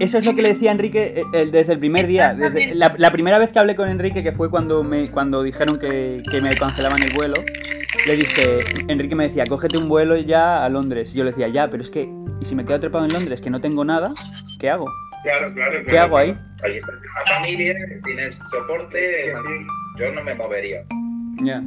eso 0.00 0.18
es 0.18 0.26
lo 0.26 0.34
que 0.34 0.42
le 0.42 0.52
decía 0.52 0.72
Enrique 0.72 1.14
eh, 1.16 1.22
eh, 1.32 1.48
desde 1.50 1.72
el 1.74 1.78
primer 1.78 2.06
día. 2.06 2.34
Desde 2.34 2.74
la, 2.74 2.94
la 2.96 3.10
primera 3.10 3.38
vez 3.38 3.50
que 3.52 3.58
hablé 3.58 3.74
con 3.76 3.88
Enrique, 3.88 4.22
que 4.22 4.32
fue 4.32 4.50
cuando 4.50 4.82
me 4.82 5.10
cuando 5.10 5.42
dijeron 5.42 5.78
que, 5.78 6.22
que 6.30 6.40
me 6.40 6.54
cancelaban 6.54 7.02
el 7.02 7.12
vuelo, 7.14 7.34
le 8.06 8.16
dije, 8.16 8.60
Enrique 8.88 9.14
me 9.14 9.28
decía, 9.28 9.44
cógete 9.48 9.78
un 9.78 9.88
vuelo 9.88 10.16
ya 10.16 10.64
a 10.64 10.68
Londres. 10.68 11.12
Y 11.14 11.18
yo 11.18 11.24
le 11.24 11.30
decía, 11.30 11.48
ya, 11.48 11.68
pero 11.70 11.82
es 11.82 11.90
que, 11.90 12.08
¿y 12.40 12.44
si 12.44 12.54
me 12.54 12.64
quedo 12.64 12.76
atrapado 12.76 13.04
en 13.04 13.12
Londres, 13.12 13.40
que 13.40 13.50
no 13.50 13.60
tengo 13.60 13.84
nada? 13.84 14.10
¿Qué 14.60 14.70
hago? 14.70 14.86
Claro, 15.22 15.52
claro. 15.54 15.78
¿Qué 15.86 15.98
hago 15.98 16.18
ahí? 16.18 16.38
Ahí 16.62 16.76
estás 16.76 16.94
en 16.94 17.02
la 17.02 17.36
familia, 17.36 17.74
tienes 18.04 18.38
soporte. 18.50 19.32
Yo 19.98 20.12
no 20.12 20.22
me 20.22 20.34
movería. 20.34 20.84
Ya, 21.42 21.62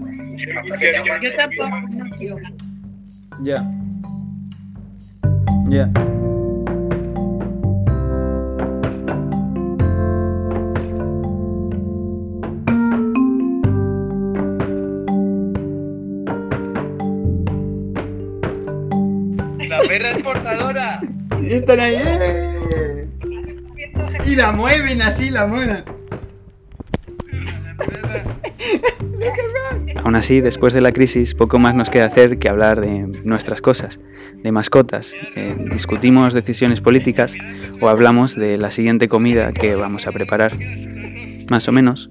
Yo 1.21 1.35
tampoco. 1.35 1.69
no 1.91 2.05
ya. 3.41 3.63
¡La 5.69 5.91
perra 19.87 20.11
exportadora! 20.11 21.01
Y 21.43 21.53
están 21.53 21.79
ahí. 21.79 21.95
¡eh! 22.03 23.07
Y 24.25 24.35
la 24.35 24.51
mueven 24.51 25.03
así, 25.03 25.29
la 25.29 25.45
mueven. 25.45 25.83
Aún 30.03 30.15
así, 30.15 30.41
después 30.41 30.73
de 30.73 30.81
la 30.81 30.91
crisis, 30.91 31.35
poco 31.35 31.59
más 31.59 31.75
nos 31.75 31.91
queda 31.91 32.05
hacer 32.05 32.39
que 32.39 32.49
hablar 32.49 32.81
de 32.81 33.05
nuestras 33.23 33.61
cosas, 33.61 33.99
de 34.43 34.51
mascotas. 34.51 35.13
Eh, 35.35 35.55
discutimos 35.71 36.33
decisiones 36.33 36.81
políticas 36.81 37.35
o 37.81 37.89
hablamos 37.89 38.35
de 38.35 38.57
la 38.57 38.71
siguiente 38.71 39.07
comida 39.07 39.51
que 39.51 39.75
vamos 39.75 40.07
a 40.07 40.11
preparar. 40.11 40.57
Más 41.49 41.67
o 41.67 41.71
menos, 41.71 42.09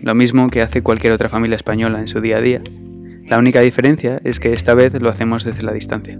lo 0.00 0.14
mismo 0.14 0.50
que 0.50 0.62
hace 0.62 0.82
cualquier 0.82 1.12
otra 1.12 1.28
familia 1.28 1.56
española 1.56 2.00
en 2.00 2.08
su 2.08 2.20
día 2.20 2.38
a 2.38 2.40
día. 2.40 2.62
La 3.26 3.38
única 3.38 3.60
diferencia 3.60 4.20
es 4.24 4.40
que 4.40 4.52
esta 4.52 4.74
vez 4.74 5.00
lo 5.00 5.08
hacemos 5.08 5.44
desde 5.44 5.62
la 5.62 5.72
distancia. 5.72 6.18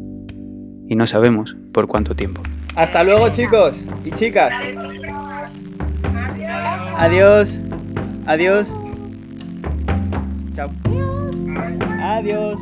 Y 0.88 0.94
no 0.94 1.06
sabemos 1.06 1.56
por 1.72 1.88
cuánto 1.88 2.14
tiempo. 2.14 2.42
Hasta 2.74 3.02
luego 3.02 3.28
chicos 3.30 3.80
y 4.04 4.10
chicas. 4.12 4.52
Adiós. 6.96 7.58
Adiós. 8.26 8.68
Chao. 10.54 10.70
Adiós. 12.00 12.58